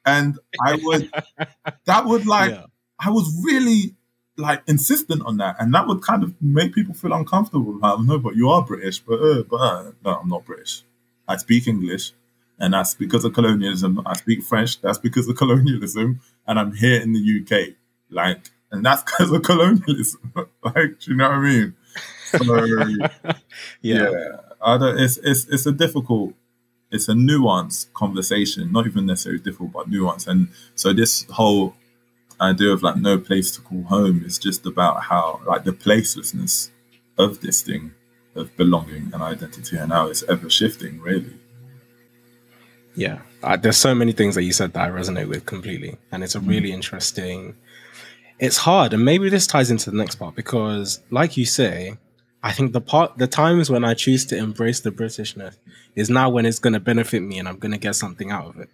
[0.05, 1.11] and I would
[1.85, 2.67] that would like yeah.
[2.99, 3.97] I was really
[4.37, 7.79] like insistent on that, and that would kind of make people feel uncomfortable.
[7.79, 10.83] Like, no, but you are British, but uh, but uh, no, I'm not British.
[11.29, 12.13] I speak English,
[12.59, 14.03] and that's because of colonialism.
[14.07, 17.75] I speak French, that's because of colonialism, and I'm here in the UK.
[18.11, 20.33] Like, and that's because of colonialism.
[20.65, 21.75] like, do you know what I mean?
[22.27, 22.57] So,
[23.83, 24.11] yeah.
[24.11, 26.33] yeah, I don't, it's it's it's a difficult,
[26.91, 28.73] it's a nuanced conversation.
[28.73, 30.27] Not even necessarily difficult, but nuanced.
[30.27, 31.75] And so this whole
[32.43, 36.71] idea of like no place to call home is just about how like the placelessness
[37.19, 37.95] of this thing
[38.35, 41.35] of belonging and identity and how it's ever shifting, really.
[42.95, 46.23] Yeah, uh, there's so many things that you said that I resonate with completely, and
[46.23, 47.57] it's a really interesting.
[48.39, 51.97] It's hard, and maybe this ties into the next part because, like you say,
[52.43, 55.57] I think the part, the times when I choose to embrace the Britishness
[55.95, 58.47] is now when it's going to benefit me, and I'm going to get something out
[58.47, 58.69] of it.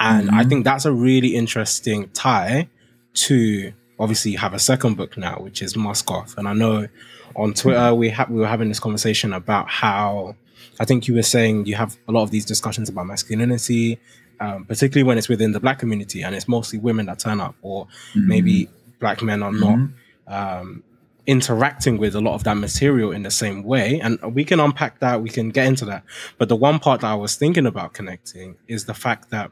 [0.00, 2.68] And I think that's a really interesting tie
[3.16, 6.36] to obviously have a second book now, which is Mask Off.
[6.36, 6.88] And I know
[7.34, 10.36] on Twitter we ha- we were having this conversation about how
[10.78, 13.98] I think you were saying you have a lot of these discussions about masculinity,
[14.40, 17.54] um, particularly when it's within the black community and it's mostly women that turn up,
[17.62, 18.68] or maybe
[19.00, 19.78] black men are not
[20.26, 20.82] um,
[21.26, 24.00] interacting with a lot of that material in the same way.
[24.00, 26.04] And we can unpack that, we can get into that.
[26.38, 29.50] But the one part that I was thinking about connecting is the fact that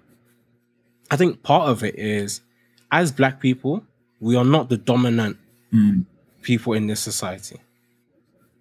[1.10, 2.40] I think part of it is
[2.94, 3.82] as black people,
[4.20, 5.36] we are not the dominant
[5.72, 6.04] mm.
[6.42, 7.60] people in this society,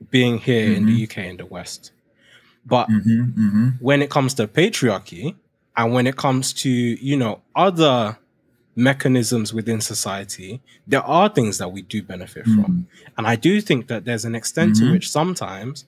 [0.10, 1.20] being here in the mm-hmm.
[1.20, 1.92] UK in the West.
[2.66, 3.68] But mm-hmm, mm-hmm.
[3.80, 5.36] when it comes to patriarchy
[5.78, 8.18] and when it comes to, you know, other
[8.76, 12.66] mechanisms within society, there are things that we do benefit from.
[12.66, 12.86] Mm.
[13.20, 15.86] And I do think that there's an extent to which sometimes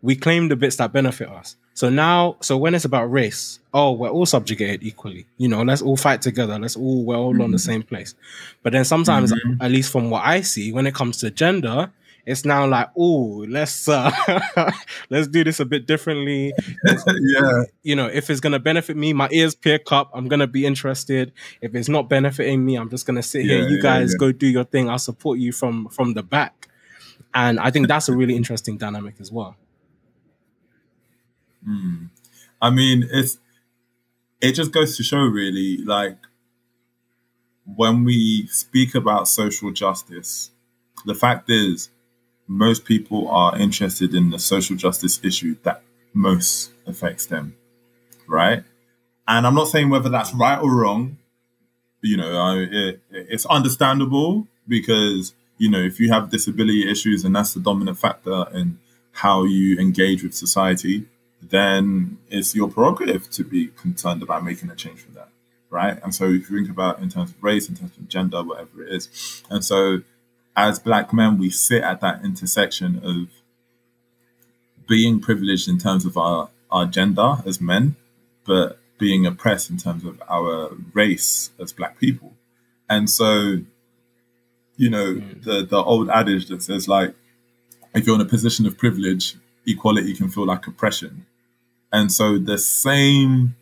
[0.00, 1.56] we claim the bits that benefit us.
[1.74, 5.26] So now, so when it's about race, oh, we're all subjugated equally.
[5.38, 6.58] You know, let's all fight together.
[6.58, 8.14] Let's all, we're all on the same place.
[8.62, 11.90] But then sometimes, at least from what I see, when it comes to gender,
[12.24, 14.10] it's now like, oh, let's uh,
[15.10, 16.52] let's do this a bit differently.
[16.86, 20.10] yeah, You know, if it's gonna benefit me, my ears perk up.
[20.14, 21.32] I'm gonna be interested.
[21.60, 23.66] If it's not benefiting me, I'm just gonna sit here.
[23.68, 24.18] You yeah, guys yeah.
[24.18, 24.88] go do your thing.
[24.88, 26.68] I'll support you from from the back.
[27.34, 29.56] And I think that's a really interesting dynamic as well.
[31.68, 32.08] Mm.
[32.60, 33.38] I mean, it's
[34.40, 36.18] it just goes to show, really, like
[37.64, 40.50] when we speak about social justice,
[41.06, 41.90] the fact is,
[42.48, 47.56] most people are interested in the social justice issue that most affects them,
[48.26, 48.64] right?
[49.26, 51.18] And I'm not saying whether that's right or wrong.
[52.02, 57.34] You know, I, it, it's understandable because you know if you have disability issues and
[57.34, 58.78] that's the dominant factor in
[59.12, 61.06] how you engage with society,
[61.42, 65.28] then it's your prerogative to be concerned about making a change from that,
[65.70, 66.00] right?
[66.02, 68.82] And so if you think about in terms of race, in terms of gender, whatever
[68.84, 70.02] it is, and so
[70.56, 73.28] as black men, we sit at that intersection of
[74.86, 77.96] being privileged in terms of our, our gender as men,
[78.44, 82.34] but being oppressed in terms of our race as black people.
[82.88, 83.58] And so,
[84.76, 85.42] you know, mm.
[85.42, 87.14] the, the old adage that says, like,
[87.94, 91.26] if you're in a position of privilege, equality can feel like oppression.
[91.92, 93.56] And so the same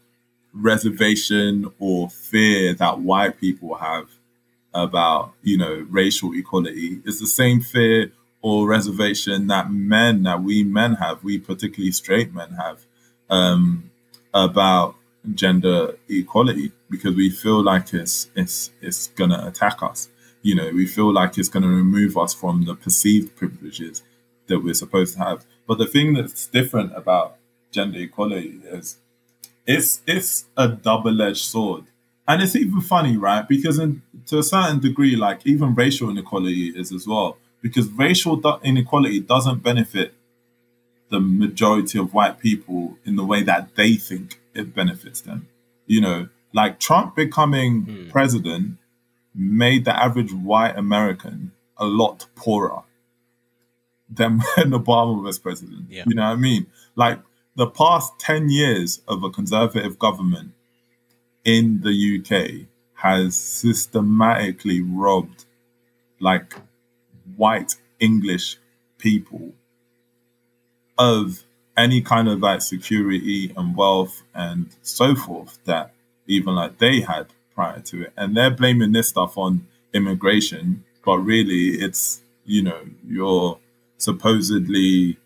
[0.53, 4.09] reservation or fear that white people have
[4.75, 8.12] about, you know, racial equality is the same fear
[8.43, 12.87] or reservation that men, that we men have, we particularly straight men have,
[13.29, 13.90] um,
[14.33, 14.95] about
[15.35, 20.09] gender equality because we feel like it's it's it's gonna attack us.
[20.43, 24.03] You know, we feel like it's gonna remove us from the perceived privileges
[24.47, 25.45] that we're supposed to have.
[25.66, 27.37] But the thing that's different about
[27.71, 28.99] gender equality is
[29.67, 31.85] it's it's a double-edged sword.
[32.27, 33.47] And it's even funny, right?
[33.49, 37.39] Because in, to a certain degree, like even racial inequality is as well.
[37.61, 40.15] Because racial inequality doesn't benefit
[41.11, 45.49] the majority of white people in the way that they think it benefits them.
[45.87, 48.11] You know, like Trump becoming hmm.
[48.11, 48.79] president
[49.35, 52.83] made the average white American a lot poorer
[54.09, 55.87] than when Obama was president.
[55.89, 56.05] Yeah.
[56.07, 56.67] You know what I mean?
[56.95, 57.21] Like
[57.57, 60.53] the past 10 years of a conservative government
[61.45, 65.45] in the UK has systematically robbed
[66.21, 66.55] like
[67.37, 68.59] white English
[68.99, 69.53] people
[70.99, 71.45] of
[71.77, 75.93] any kind of like security and wealth and so forth that
[76.27, 78.13] even like they had prior to it.
[78.17, 83.59] And they're blaming this stuff on immigration, but really it's, you know, you're
[83.97, 85.16] supposedly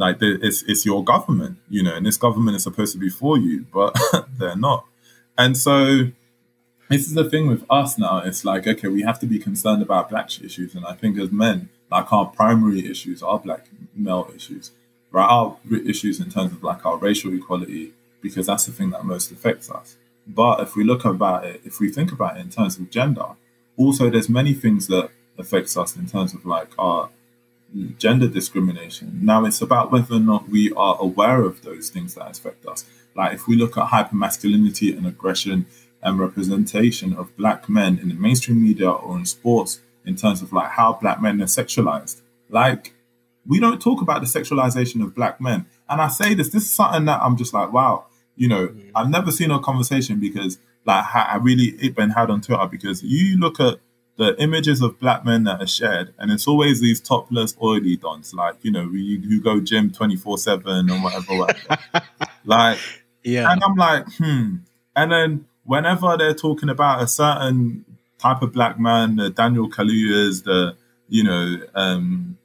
[0.00, 3.36] like it's it's your government, you know, and this government is supposed to be for
[3.36, 3.94] you, but
[4.38, 4.86] they're not.
[5.36, 6.10] And so
[6.88, 8.22] this is the thing with us now.
[8.24, 11.30] It's like okay, we have to be concerned about black issues, and I think as
[11.30, 14.70] men, like our primary issues are black male issues,
[15.10, 15.28] right?
[15.28, 17.92] Our issues in terms of like our racial equality,
[18.22, 19.98] because that's the thing that most affects us.
[20.26, 23.36] But if we look about it, if we think about it in terms of gender,
[23.76, 27.10] also there's many things that affects us in terms of like our
[27.98, 29.20] gender discrimination.
[29.22, 32.84] Now it's about whether or not we are aware of those things that affect us.
[33.14, 35.66] Like if we look at hypermasculinity and aggression
[36.02, 40.52] and representation of black men in the mainstream media or in sports in terms of
[40.52, 42.22] like how black men are sexualized.
[42.48, 42.94] Like
[43.46, 45.66] we don't talk about the sexualization of black men.
[45.88, 48.06] And I say this, this is something that I'm just like, wow,
[48.36, 48.90] you know, mm-hmm.
[48.94, 53.02] I've never seen a conversation because like I really it been had on Twitter because
[53.02, 53.78] you look at
[54.20, 58.34] the images of black men that are shared, and it's always these topless oily dons,
[58.34, 61.78] like you know, you, you go gym twenty four seven or whatever, whatever.
[62.44, 62.78] like
[63.24, 64.56] yeah, and I'm like, hmm,
[64.94, 67.86] and then whenever they're talking about a certain
[68.18, 70.76] type of black man, the Daniel Kaluuyas, the
[71.08, 72.36] you know, um,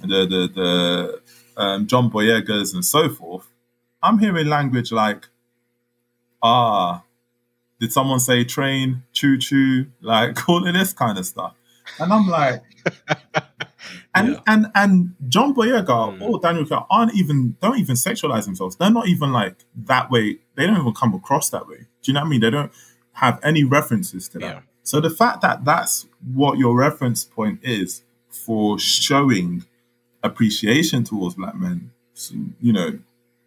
[0.00, 1.20] the the the
[1.56, 3.46] um, John Boyegas and so forth,
[4.02, 5.28] I'm hearing language like,
[6.42, 7.04] ah,
[7.82, 11.56] did someone say train, choo choo, like all of this kind of stuff?
[11.98, 12.62] And I'm like,
[14.14, 14.40] and yeah.
[14.46, 16.22] and and John Boyega mm.
[16.22, 18.76] or Daniel Kerr aren't even don't even sexualize themselves.
[18.76, 20.38] They're not even like that way.
[20.54, 21.78] They don't even come across that way.
[22.02, 22.40] Do you know what I mean?
[22.40, 22.70] They don't
[23.14, 24.46] have any references to that.
[24.46, 24.60] Yeah.
[24.84, 29.64] So the fact that that's what your reference point is for showing
[30.22, 31.90] appreciation towards black men,
[32.60, 33.00] you know,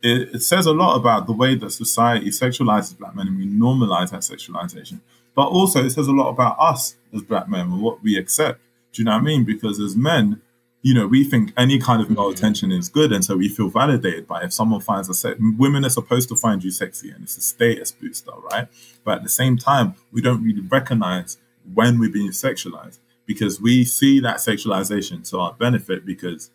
[0.06, 3.48] it, it, says a lot about the way that society sexualizes black men and we
[3.48, 5.00] normalize that sexualization.
[5.34, 8.62] But also, it says a lot about us as black men and what we accept.
[8.94, 9.44] Do you know what I mean?
[9.44, 10.42] Because as men,
[10.84, 12.38] you know, we think any kind of male mm-hmm.
[12.38, 15.20] attention is good, and so we feel validated by if someone finds us.
[15.20, 18.68] Se- women are supposed to find you sexy, and it's a status booster, right?
[19.04, 21.38] But at the same time, we don't really recognize
[21.74, 26.52] when we're being sexualized because we see that sexualization to our benefit because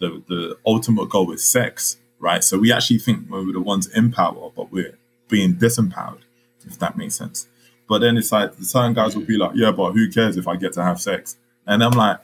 [0.00, 2.42] the the ultimate goal is sex right?
[2.42, 4.96] So we actually think we're the ones in power, but we're
[5.28, 6.22] being disempowered,
[6.66, 7.46] if that makes sense.
[7.86, 10.48] But then it's like the certain guys will be like, yeah, but who cares if
[10.48, 11.36] I get to have sex?
[11.66, 12.18] And I'm like,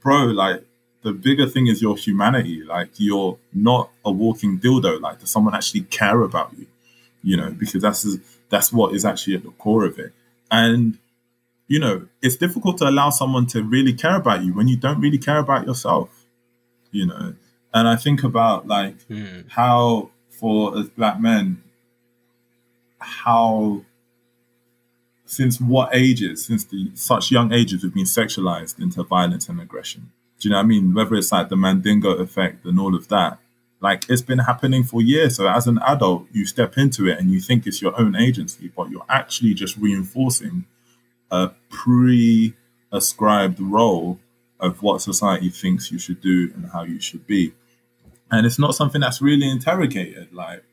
[0.00, 0.62] bro, like
[1.02, 2.62] the bigger thing is your humanity.
[2.64, 5.00] Like you're not a walking dildo.
[5.00, 6.66] Like does someone actually care about you?
[7.22, 8.06] You know, because that's
[8.50, 10.12] that's what is actually at the core of it.
[10.50, 10.98] And
[11.66, 15.00] you know, it's difficult to allow someone to really care about you when you don't
[15.00, 16.26] really care about yourself.
[16.92, 17.34] You know,
[17.76, 19.44] and I think about like mm.
[19.50, 21.62] how for as black men,
[22.98, 23.82] how
[25.26, 30.10] since what ages, since the such young ages, we've been sexualized into violence and aggression.
[30.40, 30.94] Do you know what I mean?
[30.94, 33.38] Whether it's like the Mandingo effect and all of that,
[33.80, 35.36] like it's been happening for years.
[35.36, 38.72] So as an adult, you step into it and you think it's your own agency,
[38.74, 40.64] but you're actually just reinforcing
[41.30, 44.18] a pre-ascribed role
[44.58, 47.52] of what society thinks you should do and how you should be
[48.30, 50.32] and it's not something that's really interrogated.
[50.32, 50.64] Like,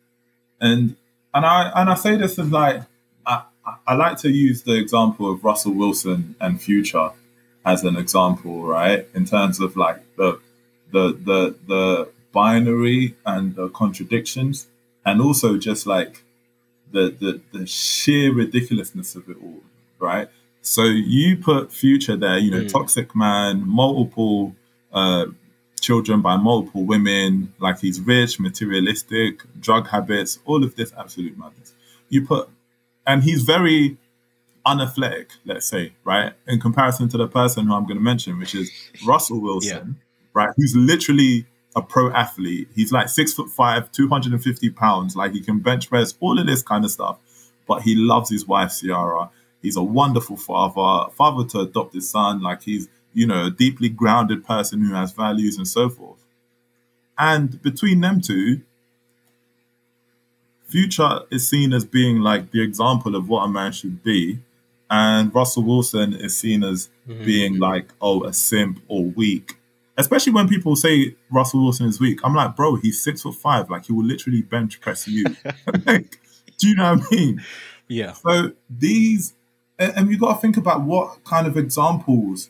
[0.60, 0.96] and
[1.34, 2.84] and I and I say this as like
[3.26, 3.44] I,
[3.88, 7.12] I like to use the example of Russell Wilson and Future
[7.66, 9.08] as an example, right?
[9.14, 10.40] In terms of like the
[10.92, 14.68] the the the binary and the contradictions,
[15.06, 16.24] and also just like
[16.92, 19.62] the the the sheer ridiculousness of it all,
[20.00, 20.28] right?
[20.62, 22.72] So you put Future there, you know, mm.
[22.72, 24.56] Toxic Man, multiple
[24.94, 25.26] uh,
[25.84, 31.74] children by multiple women, like he's rich, materialistic, drug habits, all of this absolute madness.
[32.10, 32.50] You put,
[33.06, 33.98] and he's very
[34.66, 36.34] unathletic, let's say, right?
[36.48, 38.72] In comparison to the person who I'm going to mention, which is
[39.06, 40.30] Russell Wilson, yeah.
[40.34, 40.54] right?
[40.56, 42.68] Who's literally a pro athlete.
[42.76, 45.16] He's like six foot five, 250 pounds.
[45.16, 47.18] Like he can bench press, all of this kind of stuff.
[47.68, 49.30] But he loves his wife, Ciara.
[49.62, 52.42] He's a wonderful father, father to adopt his son.
[52.42, 56.24] Like he's you know, a deeply grounded person who has values and so forth.
[57.18, 58.62] And between them two,
[60.74, 64.40] Future is seen as being like the example of what a man should be.
[64.90, 67.24] And Russell Wilson is seen as mm-hmm.
[67.24, 69.60] being like, oh, a simp or weak.
[69.98, 72.22] Especially when people say Russell Wilson is weak.
[72.24, 73.70] I'm like, bro, he's six foot five.
[73.70, 75.26] Like, he will literally bench press you.
[75.86, 76.20] like,
[76.58, 77.44] do you know what I mean?
[77.88, 78.14] Yeah.
[78.14, 79.36] So these,
[79.78, 82.50] and, and you got to think about what kind of examples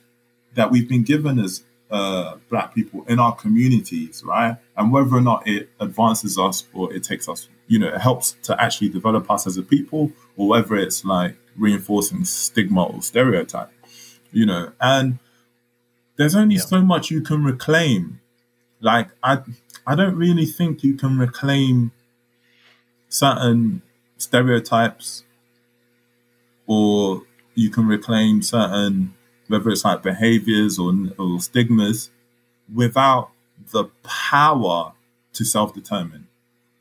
[0.56, 4.58] that we've been given as uh, black people in our communities, right?
[4.76, 8.34] And whether or not it advances us or it takes us, you know, it helps
[8.44, 13.72] to actually develop us as a people, or whether it's like reinforcing stigma or stereotype,
[14.32, 14.72] you know.
[14.82, 15.20] And
[16.18, 16.62] there's only yeah.
[16.62, 18.20] so much you can reclaim.
[18.80, 19.40] Like I,
[19.86, 21.92] I don't really think you can reclaim
[23.08, 23.82] certain
[24.18, 25.24] stereotypes,
[26.66, 27.24] or
[27.56, 29.14] you can reclaim certain
[29.48, 32.10] whether it's like behaviors or, or stigmas,
[32.74, 33.30] without
[33.72, 34.94] the power
[35.34, 36.28] to self determine.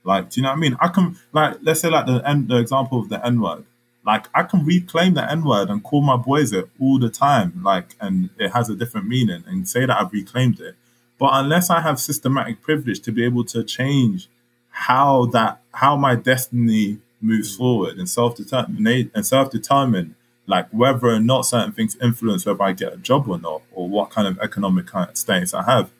[0.05, 0.77] Like, do you know what I mean?
[0.81, 3.65] I can like let's say like the the example of the N word.
[4.05, 7.63] Like I can reclaim the N word and call my boys it all the time,
[7.63, 10.75] like, and it has a different meaning and say that I've reclaimed it.
[11.19, 14.29] But unless I have systematic privilege to be able to change
[14.71, 17.59] how that how my destiny moves mm.
[17.59, 22.62] forward and self determinate and self determine like whether or not certain things influence whether
[22.62, 25.90] I get a job or not, or what kind of economic status I have,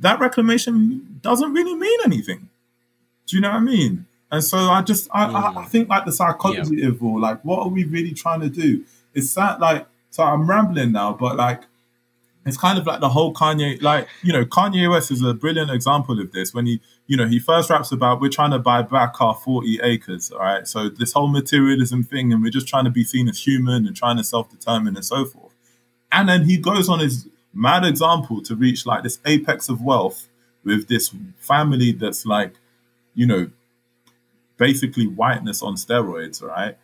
[0.00, 2.48] that reclamation doesn't really mean anything.
[3.26, 4.06] Do you know what I mean?
[4.30, 5.34] And so I just I, mm.
[5.34, 5.68] I, I, mm.
[5.68, 6.88] think like the psychology yeah.
[6.88, 8.84] of all like what are we really trying to do?
[9.14, 11.62] It's that like so I'm rambling now, but like
[12.48, 15.70] it's kind of like the whole Kanye like you know Kanye West is a brilliant
[15.70, 18.82] example of this when he you know he first raps about we're trying to buy
[18.82, 22.84] back our 40 acres all right so this whole materialism thing and we're just trying
[22.84, 25.52] to be seen as human and trying to self-determine and so forth
[26.12, 30.28] and then he goes on his mad example to reach like this apex of wealth
[30.64, 32.54] with this family that's like
[33.14, 33.50] you know
[34.58, 36.76] basically whiteness on steroids, right?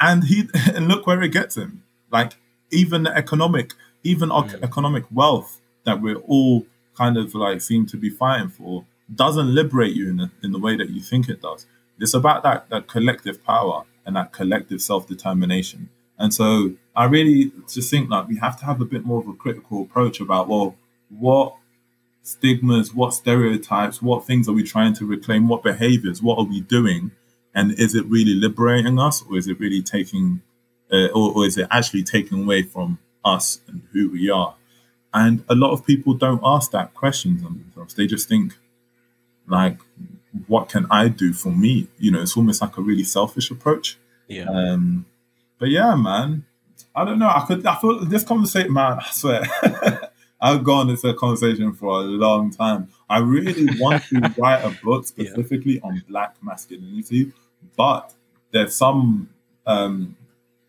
[0.00, 1.84] And he and look where it gets him.
[2.10, 2.32] Like
[2.72, 3.74] even the economic,
[4.04, 4.62] even mm.
[4.62, 8.84] economic wealth that we're all kind of like seem to be fighting for
[9.14, 11.66] doesn't liberate you in the, in the way that you think it does.
[11.98, 15.88] It's about that that collective power and that collective self determination.
[16.18, 19.28] And so I really just think like we have to have a bit more of
[19.28, 20.76] a critical approach about well,
[21.10, 21.56] what
[22.22, 26.60] stigmas, what stereotypes, what things are we trying to reclaim, what behaviors, what are we
[26.60, 27.10] doing,
[27.54, 30.40] and is it really liberating us, or is it really taking,
[30.92, 33.60] uh, or, or is it actually taking away from us
[33.92, 34.54] who we are?
[35.14, 37.94] And a lot of people don't ask that question themselves.
[37.94, 38.54] They just think,
[39.46, 39.78] like,
[40.46, 41.88] what can I do for me?
[41.98, 43.98] You know, it's almost like a really selfish approach.
[44.28, 44.44] Yeah.
[44.44, 45.04] Um,
[45.58, 46.44] but yeah, man,
[46.94, 47.28] I don't know.
[47.28, 47.64] I could.
[47.66, 48.98] I feel this conversation, man.
[49.00, 49.42] I swear.
[50.40, 52.88] I've gone into a conversation for a long time.
[53.08, 55.80] I really want to write a book specifically yeah.
[55.84, 57.32] on black masculinity,
[57.76, 58.12] but
[58.50, 59.28] there's some
[59.66, 60.16] um,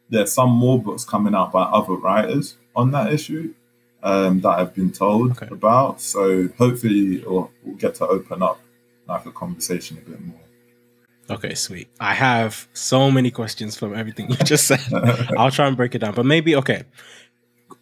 [0.09, 3.53] there's some more books coming out by other writers on that issue
[4.01, 5.47] um, that I've been told okay.
[5.51, 6.01] about.
[6.01, 8.59] So hopefully, we'll, we'll get to open up
[9.07, 10.39] like a conversation a bit more.
[11.29, 11.87] Okay, sweet.
[11.99, 14.81] I have so many questions from everything you just said.
[15.37, 16.13] I'll try and break it down.
[16.13, 16.83] But maybe okay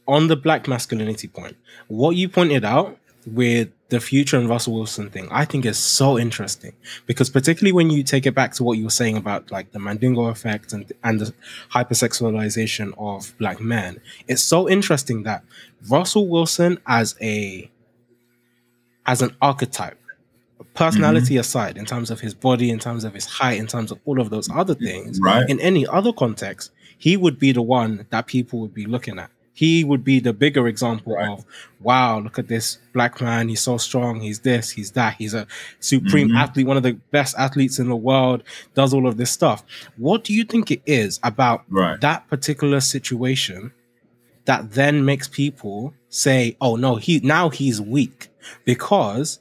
[0.08, 5.10] on the black masculinity point, what you pointed out with the future and Russell Wilson
[5.10, 6.72] thing, I think is so interesting
[7.06, 9.80] because particularly when you take it back to what you were saying about like the
[9.80, 11.34] Mandingo effect and and the
[11.74, 15.44] hypersexualization of black men, it's so interesting that
[15.90, 17.70] Russell Wilson as a
[19.06, 20.00] as an archetype,
[20.74, 21.42] personality mm-hmm.
[21.42, 24.22] aside, in terms of his body, in terms of his height, in terms of all
[24.22, 25.50] of those other things, right.
[25.50, 29.30] in any other context, he would be the one that people would be looking at
[29.54, 31.30] he would be the bigger example right.
[31.30, 31.46] of
[31.82, 35.46] wow look at this black man he's so strong he's this he's that he's a
[35.80, 36.38] supreme mm-hmm.
[36.38, 38.44] athlete one of the best athletes in the world
[38.74, 39.64] does all of this stuff
[39.98, 42.00] what do you think it is about right.
[42.02, 43.72] that particular situation
[44.46, 48.30] that then makes people say oh no he now he's weak
[48.66, 49.40] because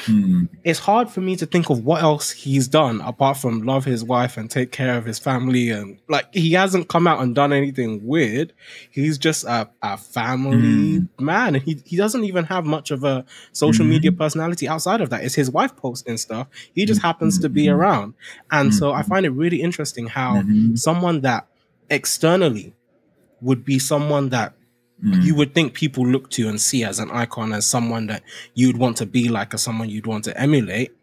[0.00, 0.44] Hmm.
[0.64, 4.04] It's hard for me to think of what else he's done apart from love his
[4.04, 5.70] wife and take care of his family.
[5.70, 8.52] And like, he hasn't come out and done anything weird.
[8.90, 11.24] He's just a, a family hmm.
[11.24, 11.54] man.
[11.56, 13.90] And he, he doesn't even have much of a social hmm.
[13.90, 15.24] media personality outside of that.
[15.24, 16.48] It's his wife posting stuff.
[16.74, 18.14] He just happens to be around.
[18.50, 20.42] And so I find it really interesting how
[20.74, 21.46] someone that
[21.90, 22.74] externally
[23.40, 24.54] would be someone that
[25.04, 25.22] Mm.
[25.24, 28.22] you would think people look to and see as an icon as someone that
[28.54, 30.96] you'd want to be like or someone you'd want to emulate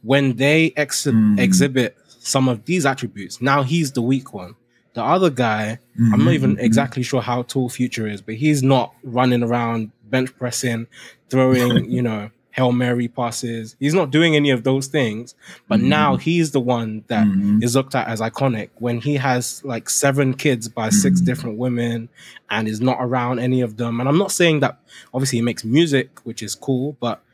[0.00, 1.38] when they ex- mm.
[1.38, 4.54] exhibit some of these attributes now he's the weak one
[4.94, 6.14] the other guy mm-hmm.
[6.14, 6.64] i'm not even mm-hmm.
[6.64, 10.86] exactly sure how tall future is but he's not running around bench pressing
[11.28, 13.74] throwing you know Hail Mary passes.
[13.80, 15.34] He's not doing any of those things.
[15.66, 15.88] But mm-hmm.
[15.88, 17.60] now he's the one that mm-hmm.
[17.64, 20.96] is looked at as iconic when he has like seven kids by mm-hmm.
[20.96, 22.08] six different women
[22.50, 23.98] and is not around any of them.
[23.98, 24.78] And I'm not saying that
[25.12, 27.24] obviously he makes music, which is cool, but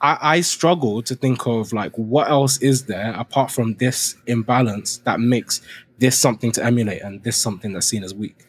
[0.00, 4.96] I, I struggle to think of like what else is there apart from this imbalance
[5.04, 5.60] that makes
[5.98, 8.46] this something to emulate and this something that's seen as weak.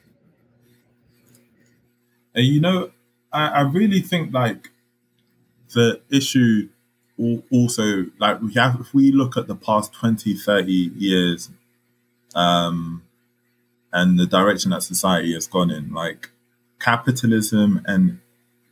[2.34, 2.92] And you know,
[3.34, 4.70] I, I really think like
[5.74, 6.70] the issue
[7.52, 11.52] also like we have if we look at the past 20 30 years
[12.36, 13.04] um
[13.92, 16.32] and the direction that society has gone in like
[16.80, 18.20] capitalism and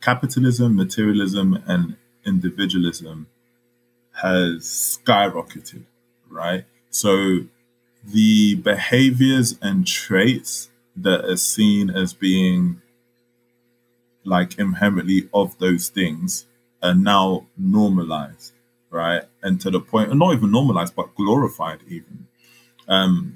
[0.00, 1.96] capitalism materialism and
[2.26, 3.26] individualism
[4.22, 5.84] has skyrocketed
[6.32, 6.64] right?
[6.90, 7.40] So
[8.04, 12.80] the behaviors and traits that are seen as being
[14.24, 16.46] like inherently of those things
[16.82, 18.52] are now normalized,
[18.90, 19.24] right?
[19.42, 22.26] And to the point, not even normalized, but glorified even.
[22.88, 23.34] Um,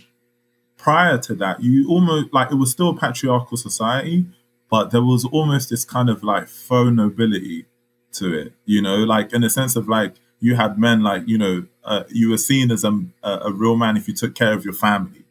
[0.77, 4.27] prior to that, you almost like it was still a patriarchal society,
[4.71, 7.67] but there was almost this kind of like faux nobility
[8.13, 11.39] to it, you know, like in the sense of like you had men like, you
[11.39, 14.65] know, uh, you were seen as a, a real man if you took care of
[14.65, 15.25] your family,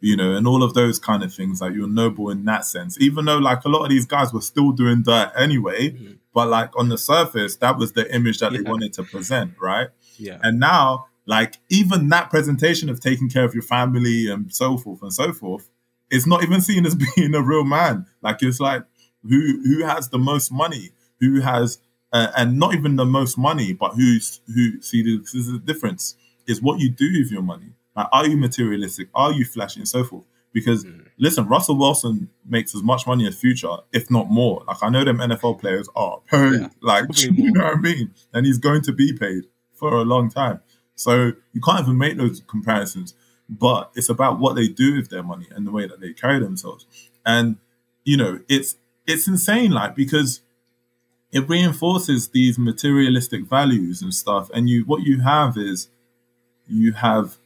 [0.00, 1.60] you know, and all of those kind of things.
[1.60, 4.40] Like you're noble in that sense, even though like a lot of these guys were
[4.40, 5.90] still doing dirt anyway.
[5.90, 6.12] Mm-hmm.
[6.32, 8.58] But like on the surface, that was the image that yeah.
[8.58, 9.88] they wanted to present, right?
[10.16, 10.38] Yeah.
[10.42, 15.02] And now, like even that presentation of taking care of your family and so forth
[15.02, 15.68] and so forth,
[16.10, 18.06] it's not even seen as being a real man.
[18.22, 18.84] Like it's like
[19.22, 21.78] who who has the most money, who has
[22.12, 24.80] uh, and not even the most money, but who's who.
[24.82, 26.16] See, this is the difference.
[26.46, 27.74] Is what you do with your money.
[27.94, 29.08] Like, are you materialistic?
[29.14, 30.24] Are you flashy and so forth?
[30.52, 31.06] Because mm.
[31.20, 34.64] Listen, Russell Wilson makes as much money as Future, if not more.
[34.66, 38.12] Like I know them NFL players are paid, yeah, like you know what I mean,
[38.32, 39.44] and he's going to be paid
[39.74, 40.60] for a long time.
[40.96, 43.14] So you can't even make those comparisons.
[43.48, 46.38] But it's about what they do with their money and the way that they carry
[46.38, 46.86] themselves.
[47.26, 47.56] And
[48.04, 50.40] you know, it's it's insane, like because
[51.32, 54.50] it reinforces these materialistic values and stuff.
[54.54, 55.88] And you what you have is
[56.66, 57.38] you have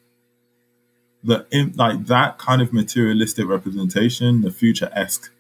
[1.24, 5.32] the like that kind of materialistic representation, the future esque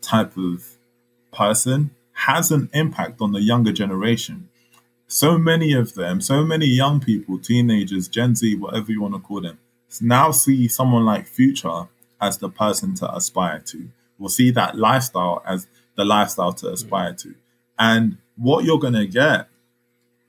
[0.00, 0.76] type of
[1.32, 4.48] person has an impact on the younger generation.
[5.08, 9.20] So many of them, so many young people, teenagers, Gen Z, whatever you want to
[9.20, 9.58] call them,
[10.00, 11.88] now see someone like Future
[12.20, 13.88] as the person to aspire to.
[14.18, 15.66] Will see that lifestyle as
[15.96, 17.34] the lifestyle to aspire to.
[17.78, 19.48] And what you're going to get,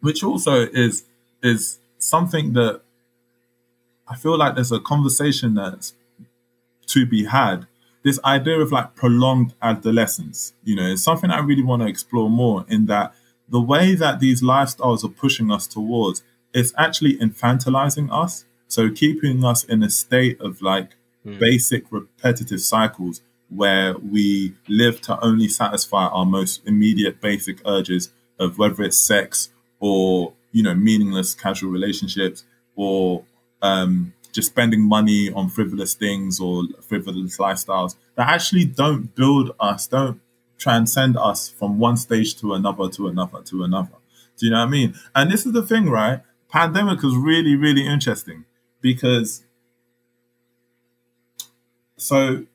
[0.02, 1.06] which also is
[1.42, 2.82] is something that
[4.08, 5.94] I feel like there's a conversation that's
[6.88, 7.68] to be had.
[8.04, 12.30] This idea of like prolonged adolescence, you know, is something I really want to explore
[12.30, 12.66] more.
[12.70, 13.14] In that
[13.50, 18.46] the way that these lifestyles are pushing us towards, it's actually infantilizing us.
[18.68, 20.96] So keeping us in a state of like
[21.26, 21.40] mm.
[21.40, 28.58] basic repetitive cycles where we live to only satisfy our most immediate basic urges of
[28.58, 29.50] whether it's sex
[29.80, 32.44] or you know meaningless casual relationships
[32.76, 33.24] or
[33.62, 39.88] um, just spending money on frivolous things or frivolous lifestyles that actually don't build us
[39.88, 40.20] don't
[40.58, 43.98] transcend us from one stage to another to another to another.
[44.38, 44.96] Do you know what i mean?
[45.16, 46.22] And this is the thing right?
[46.50, 48.46] Pandemic was really really interesting
[48.82, 49.44] because
[51.98, 52.46] so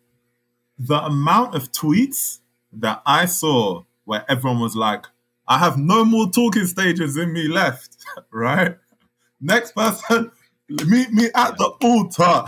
[0.79, 2.39] the amount of tweets
[2.73, 5.07] that I saw where everyone was like,
[5.47, 7.97] I have no more talking stages in me left,
[8.33, 8.77] right?
[9.41, 10.31] Next person,
[10.87, 12.45] meet me at the altar.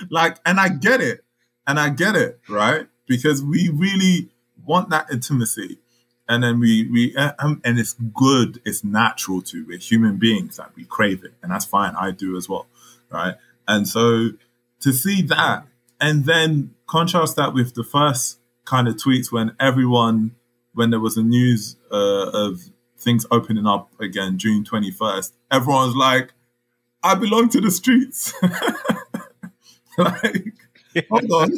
[0.10, 1.24] like, and I get it.
[1.66, 2.88] And I get it, right?
[3.06, 4.30] Because we really
[4.64, 5.78] want that intimacy.
[6.28, 10.74] And then we, we, um, and it's good, it's natural to, we're human beings, like
[10.76, 11.34] we crave it.
[11.42, 11.94] And that's fine.
[11.96, 12.66] I do as well,
[13.10, 13.34] right?
[13.68, 14.30] And so
[14.80, 15.66] to see that
[16.00, 20.34] and then contrast that with the first kind of tweets when everyone,
[20.74, 22.60] when there was a news uh, of
[23.02, 26.32] things opening up again, June 21st, everyone's like,
[27.02, 28.32] I belong to the streets.
[29.98, 30.54] like,
[30.94, 31.02] yeah.
[31.10, 31.52] hold on.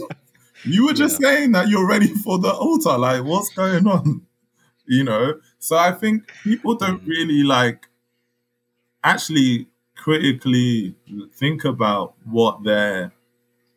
[0.64, 1.28] You were just yeah.
[1.28, 2.96] saying that you're ready for the altar.
[2.96, 4.22] Like, what's going on?
[4.86, 5.40] You know?
[5.58, 7.08] So I think people don't mm.
[7.08, 7.86] really like
[9.02, 10.94] actually critically
[11.34, 13.12] think about what they're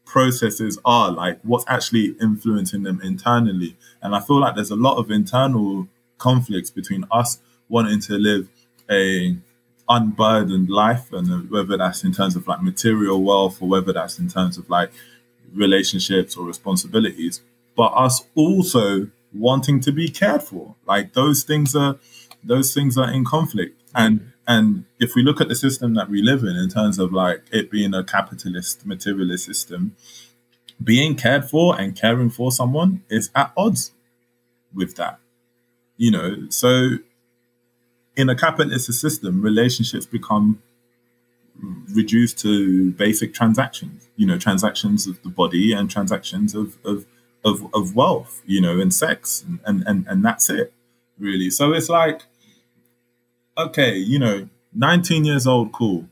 [0.08, 3.78] processes are, like what's actually influencing them internally.
[4.02, 5.88] And I feel like there's a lot of internal
[6.18, 7.40] conflicts between us
[7.70, 8.48] wanting to live
[8.90, 9.36] a
[9.90, 14.28] unburdened life and whether that's in terms of like material wealth or whether that's in
[14.28, 14.92] terms of like
[15.54, 17.42] relationships or responsibilities
[17.76, 21.98] but us also wanting to be cared for like those things are
[22.44, 26.22] those things are in conflict and and if we look at the system that we
[26.22, 29.96] live in, in terms of like it being a capitalist, materialist system,
[30.82, 33.92] being cared for and caring for someone is at odds
[34.74, 35.20] with that.
[35.98, 37.00] You know, so
[38.18, 40.62] in a capitalist system, relationships become
[41.94, 47.06] reduced to basic transactions, you know, transactions of the body and transactions of, of,
[47.46, 50.74] of, of wealth, you know, and sex, and, and, and that's it,
[51.20, 51.50] really.
[51.50, 52.24] So it's like,
[53.58, 56.08] okay, you know, 19 years old, cool.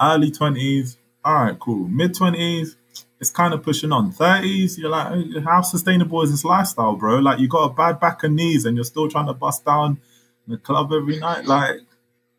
[0.00, 1.88] Early 20s, all right, cool.
[1.88, 2.76] Mid 20s,
[3.20, 4.12] it's kind of pushing on.
[4.12, 7.18] 30s, you're like, how sustainable is this lifestyle, bro?
[7.18, 10.00] Like, you got a bad back and knees and you're still trying to bust down
[10.48, 11.46] the club every night.
[11.46, 11.80] Like,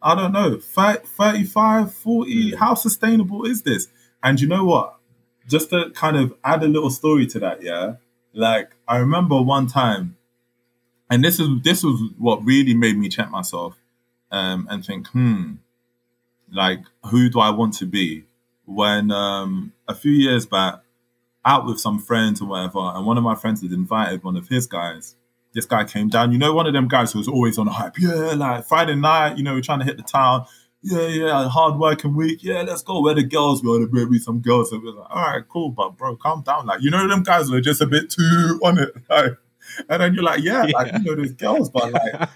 [0.01, 3.87] I don't know, 30, 35, 40, how sustainable is this?
[4.23, 4.95] And you know what?
[5.47, 7.95] Just to kind of add a little story to that, yeah.
[8.33, 10.17] Like, I remember one time,
[11.09, 13.75] and this is this was what really made me check myself
[14.31, 15.53] um, and think, hmm,
[16.51, 18.25] like, who do I want to be
[18.65, 20.81] when um, a few years back,
[21.43, 24.47] out with some friends or whatever, and one of my friends had invited one of
[24.49, 25.15] his guys.
[25.53, 27.97] This guy came down, you know, one of them guys who was always on hype.
[27.97, 30.45] Yeah, like Friday night, you know, we're trying to hit the town.
[30.81, 32.43] Yeah, yeah, hard working week.
[32.43, 33.01] Yeah, let's go.
[33.01, 33.61] Where the girls?
[33.61, 34.71] We want to bring some girls.
[34.71, 36.67] And we're like, all right, cool, but bro, calm down.
[36.67, 38.93] Like, you know, them guys were just a bit too on it.
[39.09, 39.33] Like,
[39.89, 40.77] and then you're like, yeah, yeah.
[40.77, 42.29] like you know, there's girls, but like,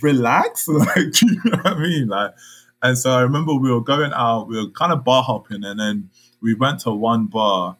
[0.00, 0.68] relax.
[0.68, 2.08] Like, you know what I mean?
[2.08, 2.34] Like,
[2.82, 5.80] and so I remember we were going out, we were kind of bar hopping, and
[5.80, 7.78] then we went to one bar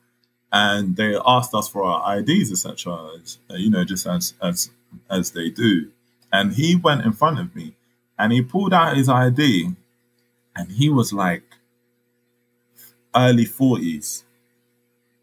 [0.52, 3.08] and they asked us for our IDs, etc.
[3.50, 4.70] You know, just as as
[5.10, 5.90] as they do.
[6.32, 7.74] And he went in front of me,
[8.18, 9.70] and he pulled out his ID,
[10.54, 11.42] and he was like
[13.14, 14.24] early forties,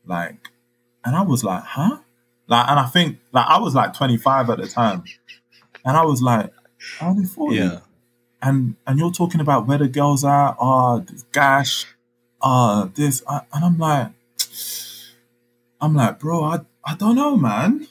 [0.06, 0.50] like,
[1.06, 2.00] and I was like, huh?
[2.48, 5.04] Like, and I think like I was like twenty five at the time,
[5.86, 6.52] and I was like,
[7.02, 7.58] early forty.
[7.58, 7.80] Yeah.
[8.42, 11.86] And and you're talking about where the girls are, ah, oh, this gash,
[12.42, 14.12] ah, uh, this, uh, and I'm like
[15.82, 17.88] I'm like, bro, I, I don't know, man.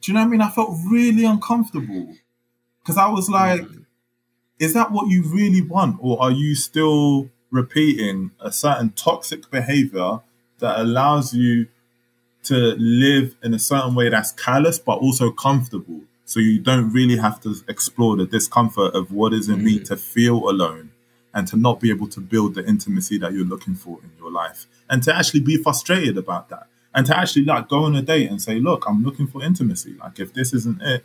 [0.00, 0.40] Do you know what I mean?
[0.40, 2.14] I felt really uncomfortable
[2.82, 3.84] because I was like, mm.
[4.58, 5.98] is that what you really want?
[6.00, 10.20] Or are you still repeating a certain toxic behavior
[10.58, 11.68] that allows you
[12.44, 16.00] to live in a certain way that's callous but also comfortable?
[16.24, 19.84] So you don't really have to explore the discomfort of what does it mm.
[19.84, 20.90] to feel alone
[21.34, 24.30] and to not be able to build the intimacy that you're looking for in your
[24.30, 28.02] life and to actually be frustrated about that and to actually like go on a
[28.02, 29.94] date and say, look, I'm looking for intimacy.
[29.94, 31.04] Like if this isn't it,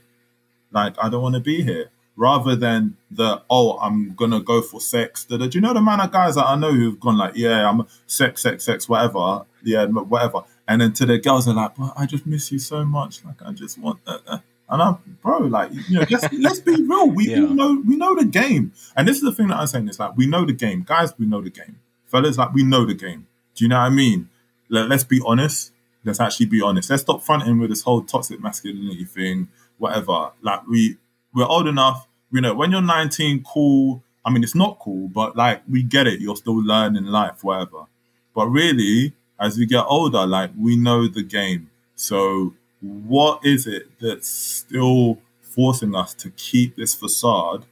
[0.71, 1.89] like I don't want to be here.
[2.19, 5.23] Rather than the oh, I'm gonna go for sex.
[5.25, 7.85] Do you know the amount of guys that I know who've gone like, yeah, I'm
[8.07, 10.41] sex, sex, sex, whatever, yeah, whatever.
[10.67, 13.23] And then to the girls are like, but I just miss you so much.
[13.23, 14.21] Like I just want that.
[14.25, 17.09] Uh, and I'm, bro, like, you know, let's, let's be real.
[17.09, 17.41] We, yeah.
[17.41, 18.73] we, know we know the game.
[18.95, 20.83] And this is the thing that I'm saying is like, we know the game.
[20.85, 21.79] Guys, we know the game.
[22.05, 23.27] Fellas, like, we know the game.
[23.55, 24.29] Do you know what I mean?
[24.69, 25.71] Let, let's be honest.
[26.07, 26.89] Let's actually be honest.
[26.89, 30.31] Let's stop fronting with this whole toxic masculinity thing, whatever.
[30.41, 30.97] Like we
[31.33, 32.07] we're old enough.
[32.31, 34.01] You know, when you're 19, cool.
[34.25, 36.21] I mean, it's not cool, but like we get it.
[36.21, 37.87] You're still learning life, whatever.
[38.33, 41.69] But really, as we get older, like we know the game.
[41.95, 47.65] So what is it that's still forcing us to keep this facade,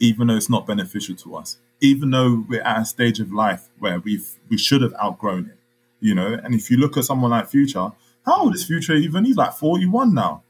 [0.00, 1.58] even though it's not beneficial to us?
[1.80, 5.59] Even though we're at a stage of life where we've we should have outgrown it
[6.00, 6.38] you know.
[6.42, 7.90] And if you look at someone like Future,
[8.24, 9.24] how old is Future even?
[9.24, 10.42] He's like 41 now.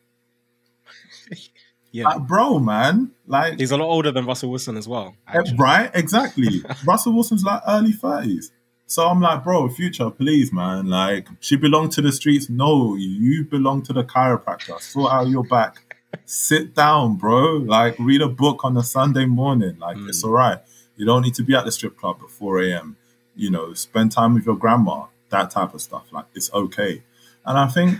[1.93, 2.05] yeah.
[2.05, 3.13] Like, bro, man.
[3.27, 5.15] Like he's a lot older than Russell Wilson as well.
[5.27, 5.57] Actually.
[5.57, 5.91] Right?
[5.95, 6.63] Exactly.
[6.87, 8.51] Russell Wilson's like early 30s.
[8.91, 10.87] So I'm like, bro, Future, please, man.
[10.87, 12.51] Like, she belonged to the streets.
[12.51, 14.81] No, you belong to the chiropractor.
[14.81, 15.95] Sort out your back.
[16.25, 17.59] Sit down, bro.
[17.59, 19.79] Like, read a book on a Sunday morning.
[19.79, 20.09] Like, mm.
[20.09, 20.59] it's all right.
[20.97, 22.97] You don't need to be at the strip club at 4 a.m.
[23.37, 26.07] You know, spend time with your grandma that type of stuff.
[26.13, 27.03] Like it's okay.
[27.45, 27.99] And I think,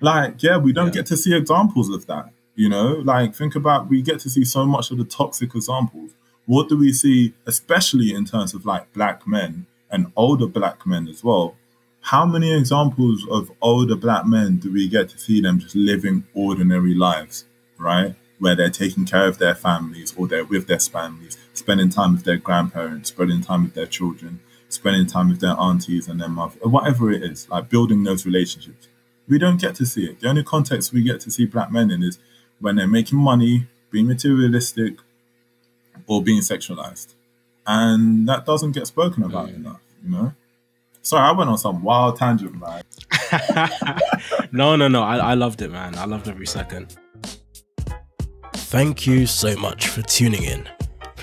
[0.00, 0.94] like, yeah, we don't yeah.
[0.94, 2.30] get to see examples of that.
[2.56, 6.12] You know, like think about we get to see so much of the toxic examples.
[6.46, 11.08] What do we see, especially in terms of like black men and older black men
[11.08, 11.56] as well?
[12.00, 16.24] How many examples of older black men do we get to see them just living
[16.34, 17.46] ordinary lives,
[17.78, 18.14] right?
[18.38, 22.24] Where they're taking care of their families or they're with their families, spending time with
[22.24, 24.40] their grandparents, spending time with their children,
[24.74, 28.26] spending time with their aunties and their mother, or whatever it is, like building those
[28.26, 28.88] relationships.
[29.28, 30.20] We don't get to see it.
[30.20, 32.18] The only context we get to see black men in is
[32.60, 34.98] when they're making money, being materialistic,
[36.06, 37.14] or being sexualized.
[37.66, 39.56] And that doesn't get spoken about mm.
[39.56, 40.34] enough, you know?
[41.00, 42.82] Sorry, I went on some wild tangent, man.
[44.52, 45.02] no, no, no.
[45.02, 45.94] I, I loved it, man.
[45.96, 46.96] I loved every second.
[48.54, 50.68] Thank you so much for tuning in.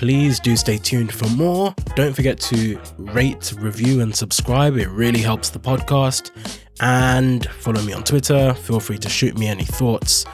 [0.02, 1.72] Please do stay tuned for more.
[1.94, 4.76] Don't forget to rate, review, and subscribe.
[4.76, 6.32] It really helps the podcast.
[6.80, 8.52] And follow me on Twitter.
[8.52, 10.26] Feel free to shoot me any thoughts.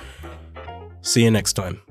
[1.03, 1.83] See you next time.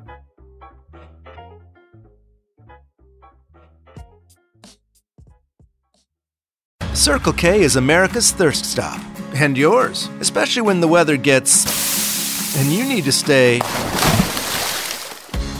[6.93, 8.99] Circle K is America's thirst stop.
[9.35, 12.57] And yours, especially when the weather gets.
[12.57, 13.59] and you need to stay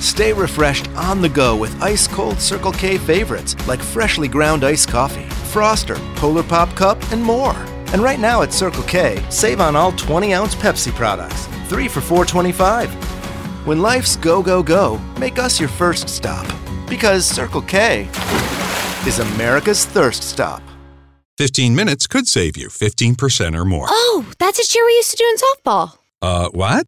[0.08, 4.88] Stay refreshed on the go with ice cold Circle K favorites like freshly ground iced
[4.88, 7.58] coffee, Froster, Polar Pop Cup, and more.
[7.92, 12.00] And right now at Circle K, save on all 20 ounce Pepsi products, 3 for
[12.00, 12.88] $4.25.
[13.68, 16.48] When life's go, go, go, make us your first stop.
[16.88, 18.08] Because Circle K
[19.06, 20.64] is America's thirst stop.
[21.38, 23.88] 15 minutes could save you 15% or more.
[23.90, 25.98] Oh, that's a cheer we used to do in softball.
[26.22, 26.88] Uh, what?